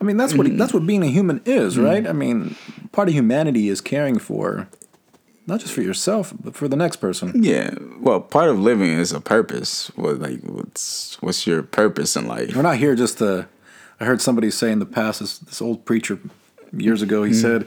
[0.00, 0.56] I mean, that's what mm.
[0.56, 1.84] that's what being a human is, mm.
[1.84, 2.06] right?
[2.06, 2.56] I mean,
[2.92, 4.68] part of humanity is caring for
[5.46, 7.42] not just for yourself, but for the next person.
[7.42, 7.74] Yeah.
[7.98, 9.88] Well, part of living is a purpose.
[9.96, 12.56] What like what's what's your purpose in life?
[12.56, 13.48] We're not here just to.
[13.98, 16.18] I heard somebody say in the past, this, this old preacher
[16.72, 17.40] years ago, he mm.
[17.40, 17.66] said,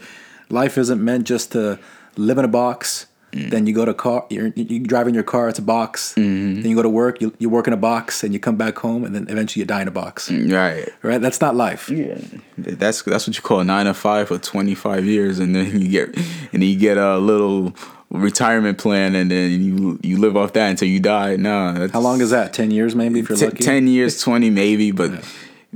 [0.50, 1.78] life isn't meant just to
[2.18, 3.06] live in a box.
[3.34, 3.50] Mm.
[3.50, 6.14] Then you go to car, you're, you drive in your car, it's a box.
[6.16, 6.62] Mm-hmm.
[6.62, 8.78] Then you go to work, you, you work in a box, and you come back
[8.78, 10.30] home, and then eventually you die in a box.
[10.30, 10.88] Mm, right.
[11.02, 11.20] Right?
[11.20, 11.90] That's not life.
[11.90, 12.20] Yeah.
[12.58, 15.82] That's that's what you call a nine to five for twenty five years, and then
[15.82, 16.16] you get
[16.54, 17.74] and you get a little
[18.12, 21.36] retirement plan, and then you you live off that until you die.
[21.36, 22.54] No, that's, How long is that?
[22.54, 23.64] 10 years maybe if you're T- lucky?
[23.64, 25.24] ten years, twenty maybe, but.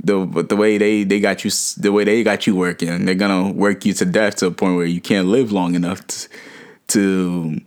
[0.00, 3.16] The, but the way they, they got you the way they got you working they're
[3.16, 6.28] gonna work you to death to a point where you can't live long enough to,
[6.88, 7.60] to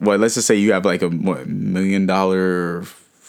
[0.00, 2.84] well let's just say you have like a what, million dollar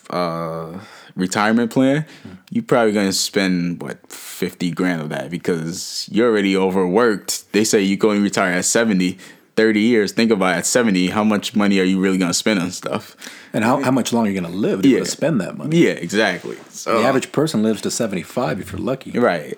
[0.09, 0.79] uh,
[1.15, 2.05] retirement plan
[2.51, 7.81] you're probably gonna spend what 50 grand of that because you're already overworked they say
[7.81, 9.17] you go and retire at 70
[9.55, 12.59] 30 years think about it, at 70 how much money are you really gonna spend
[12.59, 13.15] on stuff
[13.53, 15.15] And how, how much longer are you going to live to, be able to Yeah.
[15.15, 15.77] spend that money?
[15.77, 19.11] yeah exactly so The average person lives to 75 if you're lucky.
[19.17, 19.57] right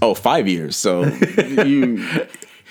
[0.00, 1.04] oh five years so
[1.66, 2.02] you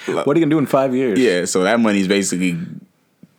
[0.07, 1.19] What are you going to do in five years?
[1.19, 2.57] yeah so that money's basically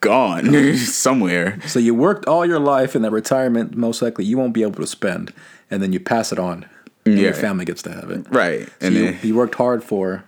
[0.00, 4.52] gone somewhere So you worked all your life in that retirement, most likely you won't
[4.52, 5.32] be able to spend,
[5.70, 6.66] and then you pass it on.
[7.06, 7.24] And Yeah.
[7.24, 8.26] your family gets to have it.
[8.30, 10.24] right So and you, then you worked hard for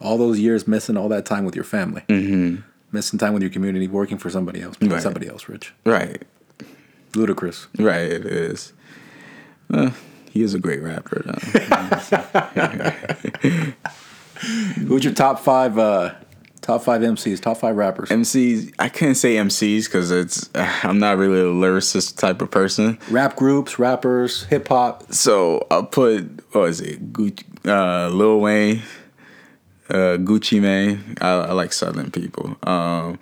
[0.00, 2.56] all those years, missing all that time with your family, mm-hmm.
[2.92, 5.02] missing time with your community, working for somebody else, making Right.
[5.02, 5.72] somebody else rich.
[5.84, 6.22] right
[7.14, 7.66] Ludicrous.
[7.78, 8.72] Right, it is.
[9.72, 9.90] Uh,
[10.30, 11.22] he is a great rapper.
[14.86, 15.78] Who's your top five?
[15.78, 16.14] Uh,
[16.62, 18.08] top five MCs, top five rappers.
[18.08, 22.98] MCs, I can't say MCs because it's I'm not really a lyricist type of person.
[23.10, 25.12] Rap groups, rappers, hip hop.
[25.12, 27.12] So I'll put what is it?
[27.12, 28.82] Gucci, uh, Lil Wayne,
[29.90, 31.16] uh, Gucci Mane.
[31.20, 32.56] I, I like Southern people.
[32.62, 33.18] Um,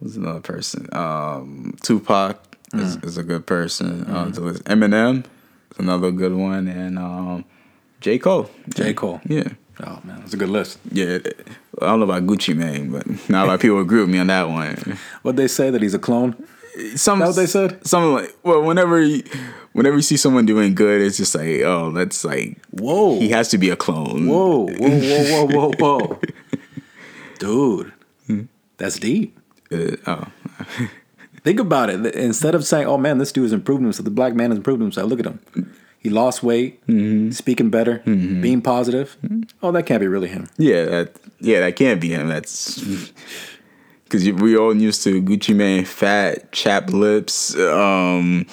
[0.00, 0.88] who's another person?
[0.92, 2.40] Um, Tupac
[2.72, 4.10] is, is a good person.
[4.10, 5.24] Um, to Eminem
[5.70, 7.44] is another good one, and um,
[8.00, 8.50] J Cole.
[8.68, 8.94] J.
[8.94, 9.20] Cole.
[9.26, 9.48] Yeah.
[9.80, 10.78] Oh man, that's a good list.
[10.90, 11.18] Yeah,
[11.80, 14.18] I don't know about Gucci Mane, but not a lot of people agree with me
[14.18, 14.98] on that one.
[15.22, 16.36] What they say that he's a clone?
[16.96, 17.84] Some That what they said?
[17.86, 19.24] Something like well, whenever you,
[19.72, 23.18] whenever you see someone doing good, it's just like oh, that's like Whoa.
[23.18, 24.28] he has to be a clone.
[24.28, 26.20] Whoa, whoa, whoa, whoa, whoa, whoa.
[27.38, 27.92] Dude,
[28.76, 29.38] that's deep.
[29.72, 30.28] Uh, oh,
[31.44, 32.14] Think about it.
[32.14, 34.80] Instead of saying, oh man, this dude has improved himself, the black man has improved
[34.80, 35.74] himself, look at him.
[36.04, 36.80] He lost weight,
[37.32, 39.16] speaking better, being positive.
[39.62, 40.48] Oh, that can't be really him.
[40.58, 42.28] Yeah, that yeah, that can't be him.
[42.28, 42.78] That's
[44.04, 47.56] because we all used to Gucci Mane, fat, chapped lips.
[47.56, 48.46] Um,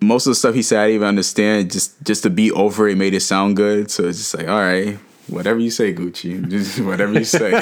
[0.00, 1.72] most of the stuff he said, I didn't even understand.
[1.72, 3.90] Just just to be over it made it sound good.
[3.90, 7.52] So it's just like, all right, whatever you say, Gucci, just whatever you say.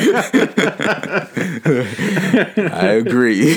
[2.71, 3.55] I agree.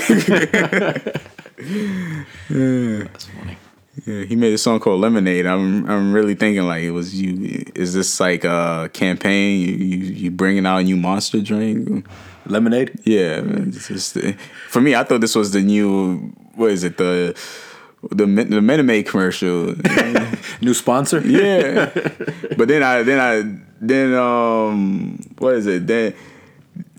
[2.48, 3.58] That's funny.
[4.06, 5.46] Yeah, he made a song called Lemonade.
[5.46, 7.64] I'm I'm really thinking like it was you.
[7.74, 9.60] Is this like a campaign?
[9.60, 12.04] You you, you bringing out a new monster drink?
[12.46, 12.98] Lemonade.
[13.04, 14.18] Yeah, man, just,
[14.68, 16.32] for me, I thought this was the new.
[16.56, 16.98] What is it?
[16.98, 17.38] The
[18.10, 19.74] the the Minute commercial.
[20.60, 21.20] New sponsor.
[21.20, 21.90] yeah,
[22.56, 26.14] but then I then I then um what is it then.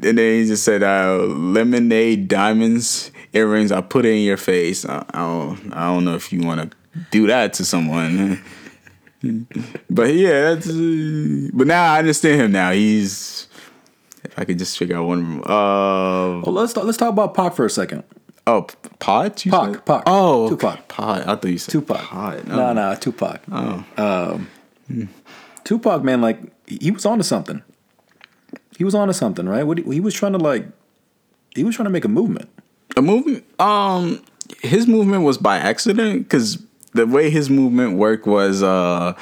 [0.02, 3.72] And then he just said, uh, "Lemonade diamonds earrings.
[3.72, 4.86] I put it in your face.
[4.86, 5.74] I, I don't.
[5.74, 6.78] I don't know if you want to
[7.12, 8.42] do that to someone.
[9.90, 10.70] but yeah, that's.
[10.70, 12.52] Uh, but now I understand him.
[12.52, 13.48] Now he's.
[14.24, 15.40] If I could just figure out one.
[15.46, 18.04] Uh, Well, let's talk, let's talk about Pac for a second.
[18.48, 18.68] oh,
[19.00, 19.44] Pod.
[19.46, 19.86] You Pac, said?
[19.86, 20.04] Pac.
[20.08, 20.88] Oh, Tupac.
[20.88, 21.22] Pod.
[21.22, 21.98] I thought you said Tupac.
[22.00, 22.48] Pod.
[22.48, 23.42] No, no, Tupac.
[23.52, 23.86] Oh.
[23.98, 25.10] Um,
[25.64, 27.62] Tupac, man, like he was onto something.
[28.78, 29.64] He was onto something, right?
[29.64, 30.66] What he, he was trying to like,
[31.56, 32.50] he was trying to make a movement.
[32.98, 34.22] a movement um
[34.62, 36.58] his movement was by accident because
[36.96, 39.14] the way his movement worked was uh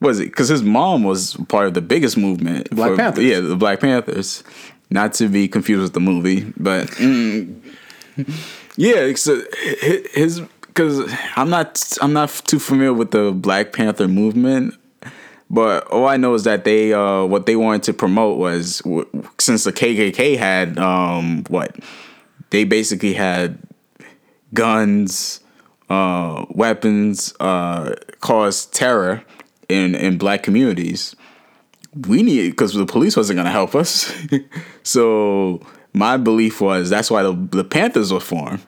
[0.00, 3.24] was it because his mom was part of the biggest movement Black Panthers.
[3.24, 4.44] yeah the black panthers
[4.90, 7.54] not to be confused with the movie but mm,
[8.76, 9.42] yeah so
[10.12, 11.00] his because
[11.36, 14.74] i'm not i'm not too familiar with the black panther movement
[15.52, 19.04] but all I know is that they uh, what they wanted to promote was w-
[19.40, 21.74] since the KKK had um, what
[22.50, 23.58] they basically had
[24.54, 25.40] guns,
[25.90, 29.22] uh, weapons, uh, caused terror
[29.68, 31.14] in in black communities.
[32.08, 34.14] We need because the police wasn't gonna help us.
[34.82, 35.60] so
[35.92, 38.64] my belief was that's why the, the Panthers were formed.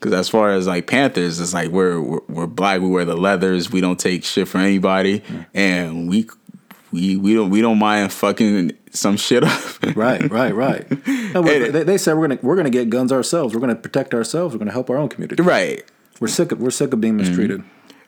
[0.00, 2.80] Because as far as like Panthers, it's like we're, we're we're black.
[2.80, 3.70] We wear the leathers.
[3.70, 5.22] We don't take shit from anybody,
[5.54, 6.26] and we
[6.90, 9.60] we we don't we don't mind fucking some shit up.
[9.96, 10.86] Right, right, right.
[11.34, 13.54] No, they, they said we're gonna we're gonna get guns ourselves.
[13.54, 14.54] We're gonna protect ourselves.
[14.54, 15.42] We're gonna help our own community.
[15.42, 15.84] right.
[16.22, 17.62] We're sick of we're sick of being mistreated.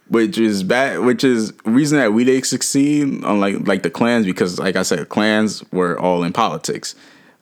[0.08, 4.58] which is bad which is reason that we didn't succeed unlike like the Klans because
[4.58, 6.94] like i said Klans were all in politics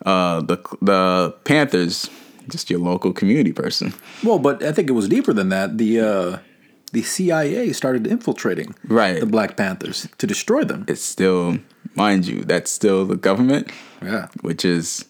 [0.06, 2.08] uh the the panthers
[2.48, 3.92] just your local community person
[4.24, 5.78] Well, but I think it was deeper than that.
[5.78, 6.38] The uh,
[6.92, 9.20] the CIA started infiltrating Right.
[9.20, 10.84] the Black Panthers to destroy them.
[10.88, 11.58] it's still
[11.94, 13.64] mind you that's still the government
[14.02, 15.04] Yeah, which is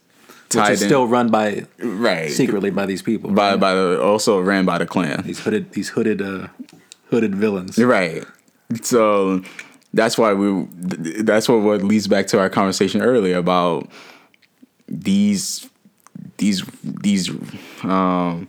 [0.54, 3.30] which is in still run by right secretly by these people.
[3.30, 3.60] by right?
[3.60, 6.48] by the also ran by the Klan these hooded these hooded uh,
[7.10, 7.78] hooded villains.
[7.78, 8.24] Right.
[8.82, 9.42] So
[9.94, 10.66] that's why we.
[11.22, 13.88] That's what what leads back to our conversation earlier about
[14.88, 15.68] these
[16.38, 17.30] these these
[17.82, 18.48] um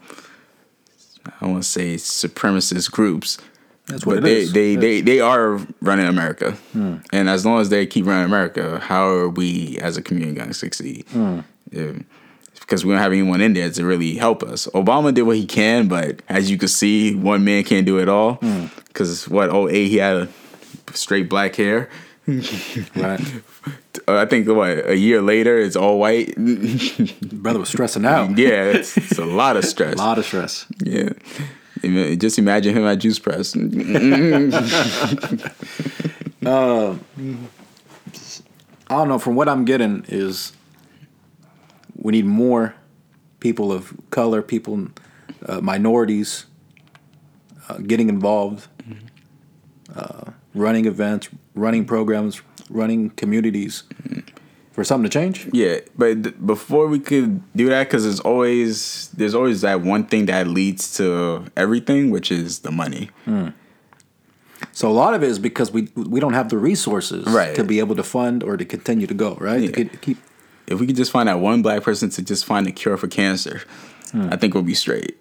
[1.42, 3.38] I want to say supremacist groups.
[3.88, 4.54] That's what but it they, is.
[4.54, 9.08] They they they are running America, and as long as they keep running America, how
[9.08, 11.06] are we as a community going to succeed?
[11.10, 11.42] Hmm.
[11.74, 11.94] Yeah.
[12.60, 14.68] Because we don't have anyone in there to really help us.
[14.68, 18.08] Obama did what he can, but as you can see, one man can't do it
[18.08, 18.36] all.
[18.36, 18.68] Hmm.
[18.88, 19.50] Because what?
[19.50, 20.30] Oh, eight, he had a
[20.94, 21.90] straight black hair.
[22.26, 22.40] Right.
[22.96, 23.20] Uh,
[24.08, 26.36] I think what a year later, it's all white.
[26.38, 28.38] Brother was stressing out.
[28.38, 29.96] yeah, it's, it's a lot of stress.
[29.96, 30.66] A lot of stress.
[30.80, 31.10] Yeah.
[32.16, 33.56] Just imagine him at Juice Press.
[33.58, 33.60] I
[38.90, 39.20] don't know.
[39.20, 40.54] From what I'm getting is
[42.04, 42.76] we need more
[43.40, 44.88] people of color, people,
[45.48, 46.46] uh, minorities,
[47.70, 48.68] uh, getting involved,
[49.96, 53.84] uh, running events, running programs, running communities
[54.72, 55.48] for something to change.
[55.52, 60.06] Yeah, but th- before we could do that, because there's always there's always that one
[60.06, 63.10] thing that leads to everything, which is the money.
[64.72, 67.56] So a lot of it is because we we don't have the resources Right.
[67.56, 69.60] to be able to fund or to continue to go right.
[69.60, 69.72] To Yeah.
[69.90, 70.18] keep- keep
[70.68, 73.08] If we could just find that one black person to just find a cure for
[73.08, 73.62] cancer,
[74.12, 74.30] hmm.
[74.32, 75.18] I think we'll be straight.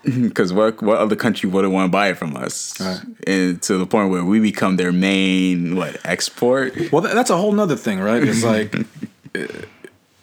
[0.04, 2.80] Because what what other country wouldn't want to buy it from us?
[2.80, 3.00] Right.
[3.26, 6.74] And to the point where we become their main what export?
[6.92, 8.22] Well, tha- that's a whole nother thing, right?
[8.22, 8.74] It's like,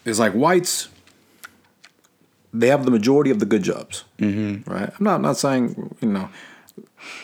[0.06, 0.88] it's like whites.
[2.54, 4.70] They have the majority of the good jobs, mm-hmm.
[4.72, 4.89] right?
[4.98, 6.30] I'm not not saying you know,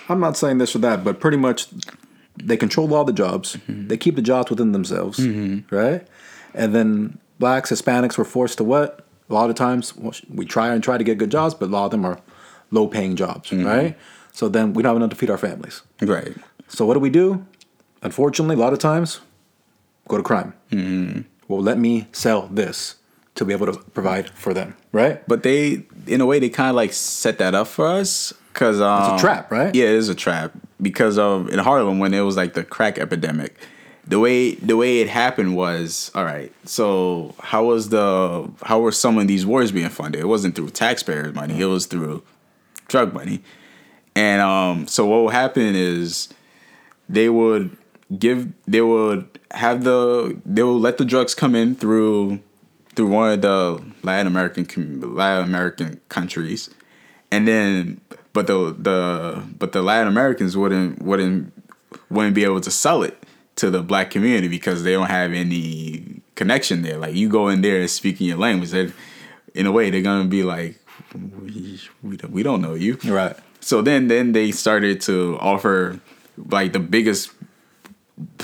[0.10, 1.68] I'm not saying this or that, but pretty much
[2.38, 3.56] they control all the jobs.
[3.56, 3.88] Mm-hmm.
[3.88, 5.74] They keep the jobs within themselves, mm-hmm.
[5.74, 6.06] right?
[6.54, 9.06] And then blacks, Hispanics were forced to what?
[9.30, 9.94] A lot of times
[10.30, 12.20] we try and try to get good jobs, but a lot of them are
[12.70, 13.98] low paying jobs, right?
[14.32, 15.82] So then we don't have enough to feed our families.
[16.02, 16.34] Right.
[16.70, 17.46] So what do we do?
[18.02, 19.20] Unfortunately, a lot of times,
[20.08, 20.54] go to crime.
[20.72, 21.22] Mm-hmm.
[21.50, 22.96] Well, let me sell this
[23.36, 25.26] to be able to provide for them, right?
[25.28, 28.82] But they, in a way, they kind of like set that up for us because
[28.82, 29.74] um, It's a trap, right?
[29.74, 32.98] Yeah, it is a trap because of in Harlem when it was like the crack
[32.98, 33.56] epidemic.
[34.06, 36.52] The way the way it happened was all right.
[36.66, 40.22] So how was the how were some of these wars being funded?
[40.22, 41.62] It wasn't through taxpayers' money.
[41.62, 42.24] It was through
[42.88, 43.42] drug money.
[44.16, 46.30] And um, so what would happen is
[47.08, 47.78] they would
[48.18, 52.40] give they would have the they would let the drugs come in through
[52.96, 56.70] through one of the Latin American Latin American countries,
[57.32, 58.02] and then
[58.34, 61.54] but the the but the Latin Americans wouldn't wouldn't
[62.10, 63.21] wouldn't be able to sell it
[63.62, 66.98] to the black community because they don't have any connection there.
[66.98, 68.74] Like you go in there and speaking your language,
[69.54, 70.80] in a way they're gonna be like,
[71.14, 73.36] we we don't, we don't know you, Right.
[73.60, 76.00] so then then they started to offer
[76.38, 77.32] like the biggest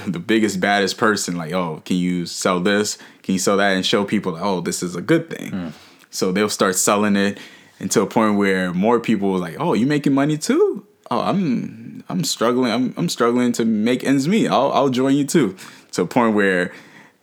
[0.05, 2.97] the biggest baddest person like oh can you sell this?
[3.23, 3.75] Can you sell that?
[3.75, 5.51] And show people like, oh this is a good thing.
[5.51, 5.69] Hmm.
[6.09, 7.37] So they'll start selling it
[7.79, 10.85] until a point where more people are like oh you making money too?
[11.09, 15.25] Oh i'm i'm struggling i'm, I'm struggling to make ends meet I'll, I'll join you
[15.25, 15.55] too
[15.93, 16.71] to a point where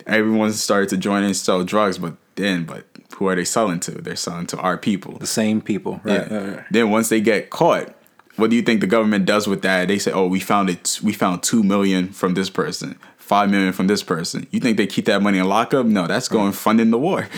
[0.06, 2.84] everyone started to join and sell drugs but then but
[3.16, 6.28] who are they selling to they're selling to our people The same people, right?
[6.30, 6.36] yeah.
[6.36, 6.64] right, right.
[6.70, 7.94] Then once they get caught,
[8.36, 9.86] what do you think the government does with that?
[9.86, 10.98] They say, "Oh, we found it.
[11.00, 14.88] We found two million from this person, five million from this person." You think they
[14.88, 15.86] keep that money in lockup?
[15.86, 17.28] No, that's going funding the war.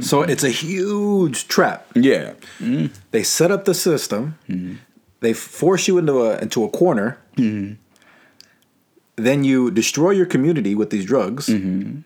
[0.00, 1.86] So it's a huge trap.
[1.94, 2.86] yeah, mm-hmm.
[3.10, 4.38] They set up the system.
[4.48, 4.76] Mm-hmm.
[5.22, 7.16] They force you into a into a corner.
[7.36, 7.74] Mm-hmm.
[9.16, 11.46] Then you destroy your community with these drugs.
[11.46, 12.00] Mm-hmm.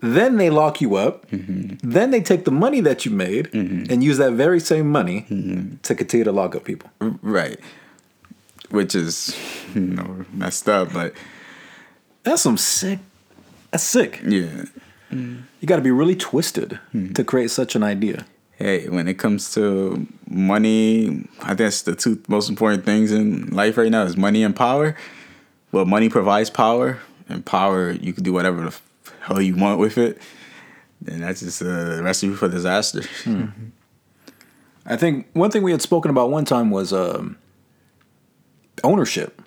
[0.00, 1.28] Then they lock you up.
[1.30, 1.90] Mm-hmm.
[1.90, 5.26] Then they take the money that you made and use that very same money
[5.82, 6.90] to continue to lock up people.
[7.22, 7.58] right.
[8.70, 9.34] Which is
[9.74, 11.14] you know messed up, but
[12.22, 12.98] That's some sick.
[13.70, 14.20] That's sick.
[14.26, 14.64] yeah.
[15.10, 16.78] You got to be really twisted
[17.14, 18.26] to create such an idea.
[18.58, 23.50] Hey, when it comes to money, I think that's the two most important things in
[23.50, 24.96] life right now is money and power.
[25.70, 26.98] Well, money provides power,
[27.28, 28.76] and power you can do whatever the
[29.20, 30.20] hell you want with it.
[31.06, 33.02] And that's just uh, a recipe for disaster.
[33.22, 33.44] Hmm.
[34.84, 37.38] I think one thing we had spoken about one time was um,
[38.82, 39.40] ownership,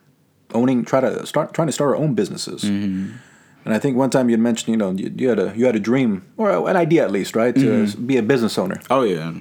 [0.54, 0.86] owning.
[0.86, 2.64] Try to start trying to start our own businesses.
[2.64, 3.18] Mm-hmm.
[3.66, 5.76] And I think one time you mentioned, you know, you, you had a you had
[5.76, 8.80] a dream or an idea at least, right, to be a business owner.
[8.90, 9.34] Oh yeah,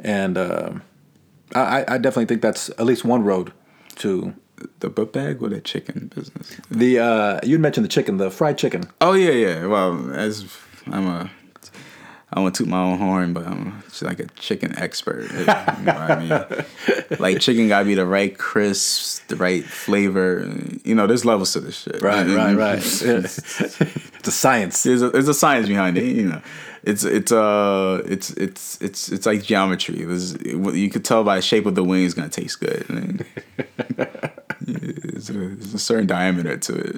[0.00, 0.82] And um
[1.54, 3.52] I, I definitely think that's at least one road
[3.96, 4.34] to
[4.80, 6.56] the book bag or the chicken business.
[6.70, 6.98] the.
[6.98, 8.82] Uh, you mentioned the chicken, the fried chicken.
[9.00, 9.66] Oh yeah, yeah.
[9.66, 10.56] Well, as
[10.86, 11.30] I'm a,
[12.30, 15.30] I want to toot my own horn, but I'm just like a chicken expert.
[15.32, 16.66] You know what I mean,
[17.18, 20.46] like chicken gotta be the right crisp, the right flavor.
[20.84, 22.02] You know, there's levels to this shit.
[22.02, 22.78] Right, right, right.
[22.82, 24.82] it's a science.
[24.82, 26.04] There's a, there's a science behind it.
[26.04, 26.42] You know,
[26.82, 30.04] it's it's uh it's it's it's it's like geometry.
[30.04, 32.84] There's, you could tell by the shape of the wing, it's gonna taste good.
[32.90, 33.24] I mean,
[35.02, 36.96] there's, a, there's a certain diameter to it.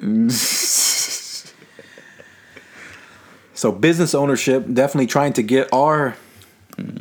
[3.61, 6.15] So business ownership, definitely trying to get our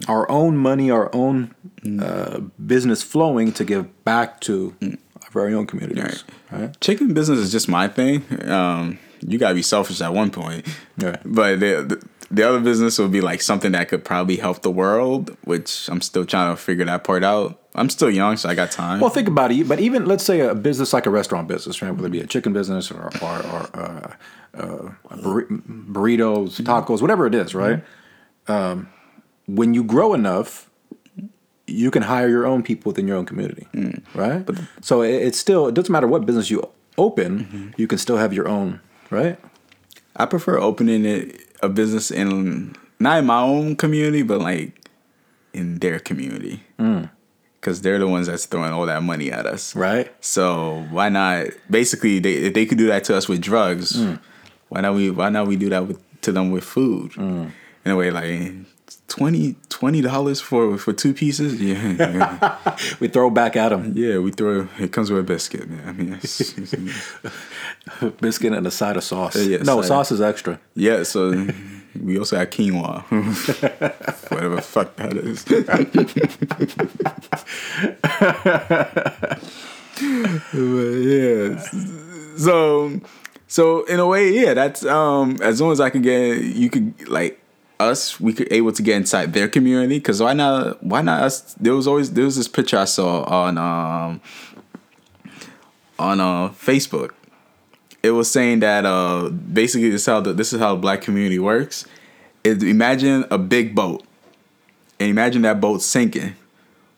[0.09, 1.55] our own money, our own
[2.03, 6.23] uh, business flowing to give back to our very own communities.
[6.53, 6.79] Right.
[6.83, 8.25] chicken business is just my thing.
[8.47, 10.67] Um, you gotta be selfish at one point,
[10.99, 11.19] Right.
[11.25, 14.71] but the, the the other business would be like something that could probably help the
[14.71, 17.59] world, which I'm still trying to figure that part out.
[17.75, 19.01] I'm still young, so I got time.
[19.01, 19.67] Well, think about it.
[19.67, 21.91] But even let's say a business like a restaurant business, right?
[21.91, 24.13] Whether it be a chicken business or or, or uh,
[24.55, 25.49] uh, burri-
[25.91, 26.67] burritos, mm-hmm.
[26.67, 27.83] tacos, whatever it is, right?
[28.47, 28.53] Mm-hmm.
[28.53, 28.89] Um,
[29.47, 30.71] when you grow enough,
[31.67, 34.03] you can hire your own people within your own community, mm.
[34.15, 34.45] right?
[34.45, 37.69] But, so it, it's still it doesn't matter what business you open, mm-hmm.
[37.77, 38.81] you can still have your own,
[39.11, 39.39] right?
[40.17, 44.89] I prefer opening it, a business in not in my own community, but like
[45.53, 47.09] in their community, mm.
[47.61, 50.13] because they're the ones that's throwing all that money at us, Right.
[50.21, 51.47] So why not?
[51.71, 54.21] Basically, they if they could do that to us with drugs, mm.
[54.71, 57.13] Why not we why not we do that with to them with food?
[57.13, 57.51] Mm.
[57.85, 58.53] In a way, like
[59.09, 59.57] 20
[60.03, 61.61] dollars for for two pieces.
[61.61, 64.19] Yeah, yeah, We throw back at them yeah.
[64.19, 65.69] We throw it comes with a biscuit.
[65.69, 65.83] Man.
[65.89, 66.75] I mean, it's- it's-
[68.21, 69.37] biscuit and a side of sauce.
[69.37, 69.89] yeah, no, side.
[69.89, 70.59] sauce is extra.
[70.75, 71.03] yeah.
[71.05, 71.47] So
[72.01, 73.03] we also have quinoa,
[74.31, 75.45] whatever the fuck that is.
[80.53, 81.59] but yeah.
[82.37, 83.01] So
[83.51, 87.09] so in a way, yeah, that's um as long as I can get you could
[87.09, 87.43] like
[87.81, 89.99] us we could able to get inside their community.
[89.99, 91.55] Because why not why not us?
[91.55, 94.21] There was always there was this picture i saw on um
[95.99, 97.11] on uh facebook.
[98.05, 101.03] It was saying that uh basically this is how the, this is how the black
[101.03, 101.87] community works.
[102.45, 104.05] Is imagine a big boat.
[105.01, 106.37] And imagine that boat sinking.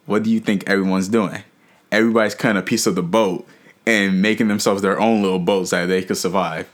[0.05, 1.45] What do you think everyone's doing?
[1.91, 3.47] Everybody's cutting a piece of the boat
[3.87, 6.69] and making themselves their own little boats that they could survive.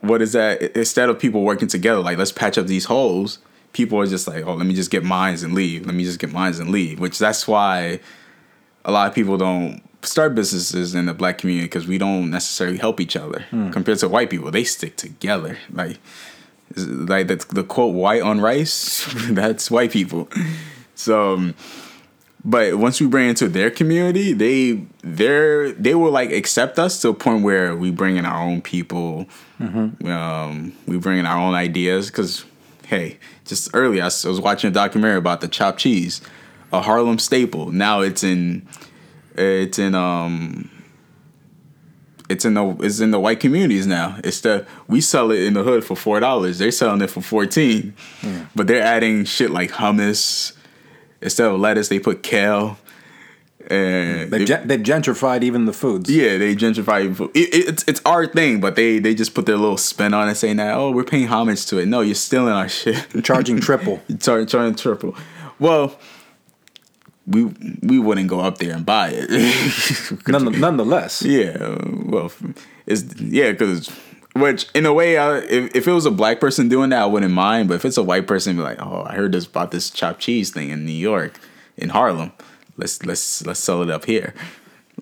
[0.00, 0.62] What is that?
[0.76, 3.38] Instead of people working together like let's patch up these holes
[3.72, 5.84] people are just like oh let me just get mines and leave.
[5.84, 8.00] Let me just get mines and leave which that's why
[8.84, 12.76] a lot of people don't start businesses in the black community because we don't necessarily
[12.78, 14.50] help each other compared to white people.
[14.50, 15.98] They stick together like
[16.76, 20.28] like the, the quote white on rice that's white people.
[20.94, 21.54] So um,
[22.44, 24.72] but once we bring into their community, they
[25.02, 28.60] they they will like accept us to a point where we bring in our own
[28.60, 29.26] people.
[30.04, 32.44] Um, we bring in our own ideas because,
[32.86, 36.20] hey, just earlier I was watching a documentary about the chopped cheese,
[36.72, 37.70] a Harlem staple.
[37.72, 38.66] Now it's in
[39.36, 40.70] it's in um
[42.28, 44.18] it's in the it's in the white communities now.
[44.22, 46.58] It's the we sell it in the hood for four dollars.
[46.58, 47.94] They're selling it for fourteen,
[48.54, 50.52] but they're adding shit like hummus
[51.24, 51.88] instead of lettuce.
[51.88, 52.78] They put kale.
[53.70, 56.10] And They've, gen- they've gentrified even the foods.
[56.10, 57.30] yeah, they gentrify food.
[57.34, 60.28] It, it, it's it's our thing, but they they just put their little spin on
[60.28, 61.86] it, saying that oh we're paying homage to it.
[61.86, 63.06] No, you're stealing our shit.
[63.24, 64.02] Charging triple.
[64.20, 65.16] Charging charging triple.
[65.58, 65.98] Well,
[67.26, 67.44] we
[67.82, 69.30] we wouldn't go up there and buy it.
[70.28, 71.22] None, nonetheless.
[71.22, 72.30] Yeah, well,
[72.84, 73.88] it's yeah, because
[74.34, 77.06] which in a way, I, if if it was a black person doing that, I
[77.06, 77.68] wouldn't mind.
[77.68, 80.20] But if it's a white person, be like, oh, I heard this about this chopped
[80.20, 81.38] cheese thing in New York,
[81.76, 82.32] in Harlem.
[82.76, 84.34] Let's let's let's sell it up here.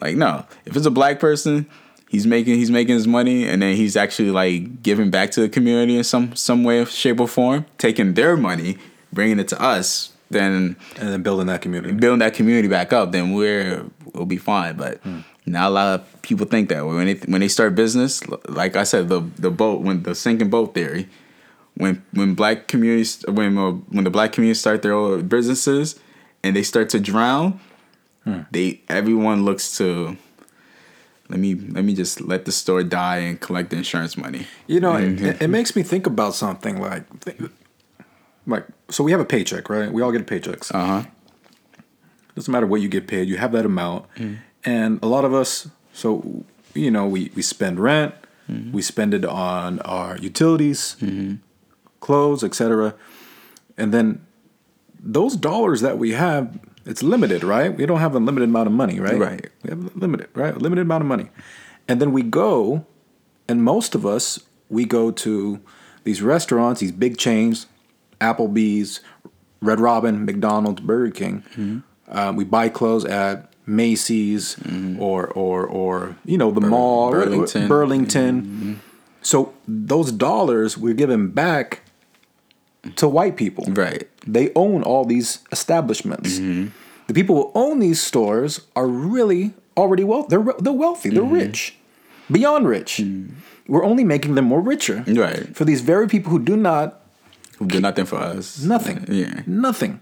[0.01, 1.67] Like no, if it's a black person,
[2.09, 5.49] he's making he's making his money, and then he's actually like giving back to the
[5.49, 8.79] community in some some way, shape, or form, taking their money,
[9.13, 10.13] bringing it to us.
[10.31, 11.93] Then And then building that community.
[11.93, 14.77] building that community back up, then we're we'll be fine.
[14.77, 15.21] But hmm.
[15.47, 18.85] Not a lot of people think that when they when they start business, like I
[18.85, 21.09] said, the the boat when the sinking boat theory,
[21.75, 25.99] when when black communities when uh, when the black communities start their own businesses
[26.45, 27.61] and they start to drown,
[28.53, 30.17] they everyone looks to.
[31.29, 34.47] Let me let me just let the store die and collect the insurance money.
[34.67, 35.25] You know, Mm-hmm.
[35.25, 37.05] it, it makes me think about something like,
[38.47, 39.91] like, so we have a paycheck, right?
[39.91, 40.75] We all get paychecks.
[40.75, 41.03] Uh huh.
[42.35, 44.07] Doesn't matter what you get paid, you have that amount.
[44.65, 46.45] And a lot of us, so,
[46.75, 48.15] you know, we, we spend rent,
[48.51, 48.73] mm-hmm.
[48.73, 51.37] we spend it on our utilities, mm-hmm.
[52.01, 52.95] clothes, etc.
[53.77, 54.25] And then
[55.01, 57.77] those dollars that we have, it's limited, right?
[57.77, 59.19] We don't have a limited amount of money, right?
[59.19, 59.49] Right.
[59.63, 60.55] We have limited, right?
[60.55, 61.31] A limited amount of money.
[61.89, 62.87] And then we go,
[63.49, 64.39] and most of us,
[64.69, 65.61] we go to
[66.05, 67.67] these restaurants, these big chains,
[68.21, 69.01] Applebee's,
[69.61, 71.45] Red Robin, McDonald's, Burger King.
[71.55, 71.79] Mm-hmm.
[72.09, 75.01] Uh, we buy clothes at Macy's mm-hmm.
[75.01, 77.69] or or or you know the mall, or- or Burlington.
[77.69, 78.43] Burlington.
[78.43, 78.73] Mm-hmm.
[79.23, 81.83] So those dollars we're giving back
[82.97, 83.65] to white people.
[83.69, 84.09] Right.
[84.27, 86.39] They own all these establishments.
[86.39, 86.69] Mm-hmm.
[87.07, 90.29] The people who own these stores are really already wealthy.
[90.37, 91.11] They're they're wealthy.
[91.11, 91.77] They're rich,
[92.31, 93.01] beyond rich.
[93.69, 95.05] We're only making them more richer.
[95.07, 95.55] Right.
[95.55, 97.01] For these very people who do not
[97.59, 98.63] Who do nothing for us.
[98.65, 99.05] nothing.
[99.09, 99.43] Yeah.
[99.47, 100.01] Nothing.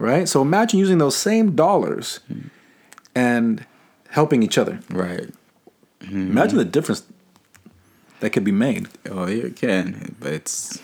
[0.00, 0.26] Right.
[0.28, 2.20] So imagine using those same dollars
[3.14, 3.66] and
[4.08, 4.80] helping each other.
[4.90, 5.28] Right.
[6.10, 7.02] Imagine the difference
[8.20, 8.88] that could be made.
[9.10, 10.80] Oh, it can, but it's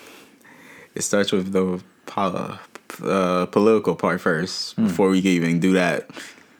[0.94, 2.58] it starts with the pol-
[3.02, 6.10] uh, political part first before we can even do that.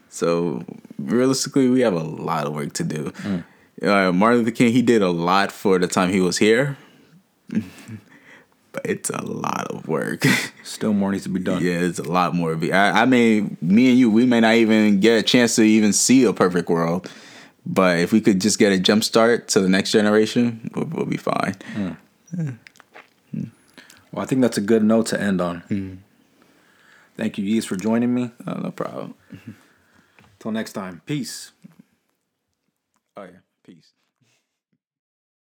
[0.08, 0.64] So
[0.98, 3.12] realistically, we have a lot of work to do.
[3.82, 6.78] Uh, Martin Luther King, he did a lot for the time he was here,
[8.76, 10.22] but it's a lot of work.
[10.62, 11.64] Still more needs to be done.
[11.64, 12.58] yeah, it's a lot more.
[12.72, 15.94] I, I mean, me and you, we may not even get a chance to even
[15.94, 17.10] see a perfect world.
[17.64, 21.06] But if we could just get a jump start to the next generation, we'll, we'll
[21.06, 21.56] be fine.
[22.30, 22.50] Hmm.
[24.12, 25.62] Well, I think that's a good note to end on.
[25.62, 25.94] Mm-hmm.
[27.16, 28.30] Thank you, Yves, for joining me.
[28.46, 29.14] Oh, no problem.
[30.38, 31.00] Till next time.
[31.06, 31.52] Peace.
[33.16, 33.92] Oh yeah, peace.